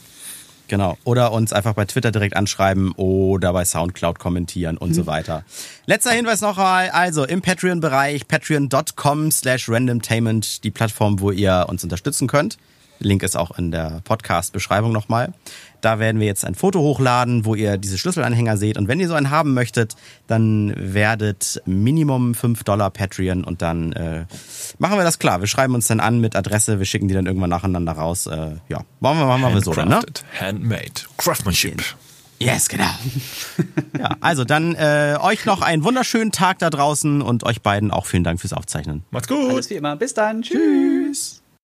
[0.68, 0.98] Genau.
[1.04, 5.44] Oder uns einfach bei Twitter direkt anschreiben oder bei Soundcloud kommentieren und so weiter.
[5.88, 11.84] Letzter Hinweis noch mal, also im Patreon-Bereich, patreon.com slash randomtainment, die Plattform, wo ihr uns
[11.84, 12.58] unterstützen könnt.
[13.00, 15.34] Link ist auch in der Podcast-Beschreibung nochmal.
[15.82, 18.78] Da werden wir jetzt ein Foto hochladen, wo ihr diese Schlüsselanhänger seht.
[18.78, 19.96] Und wenn ihr so einen haben möchtet,
[20.28, 24.26] dann werdet Minimum 5 Dollar Patreon und dann äh,
[24.78, 25.42] machen wir das klar.
[25.42, 28.28] Wir schreiben uns dann an mit Adresse, wir schicken die dann irgendwann nacheinander raus.
[28.28, 29.96] Äh, ja, machen wir, machen wir so dann, ne?
[29.96, 31.02] Handcrafted, Handmade.
[31.18, 31.84] Craftsmanship.
[32.40, 32.86] Yes, genau.
[34.00, 38.06] ja, also dann äh, euch noch einen wunderschönen Tag da draußen und euch beiden auch
[38.06, 39.04] vielen Dank fürs Aufzeichnen.
[39.12, 39.52] Macht's gut.
[39.52, 39.98] Alles wie immer.
[39.98, 40.42] Bis dann.
[40.42, 41.42] Tschüss.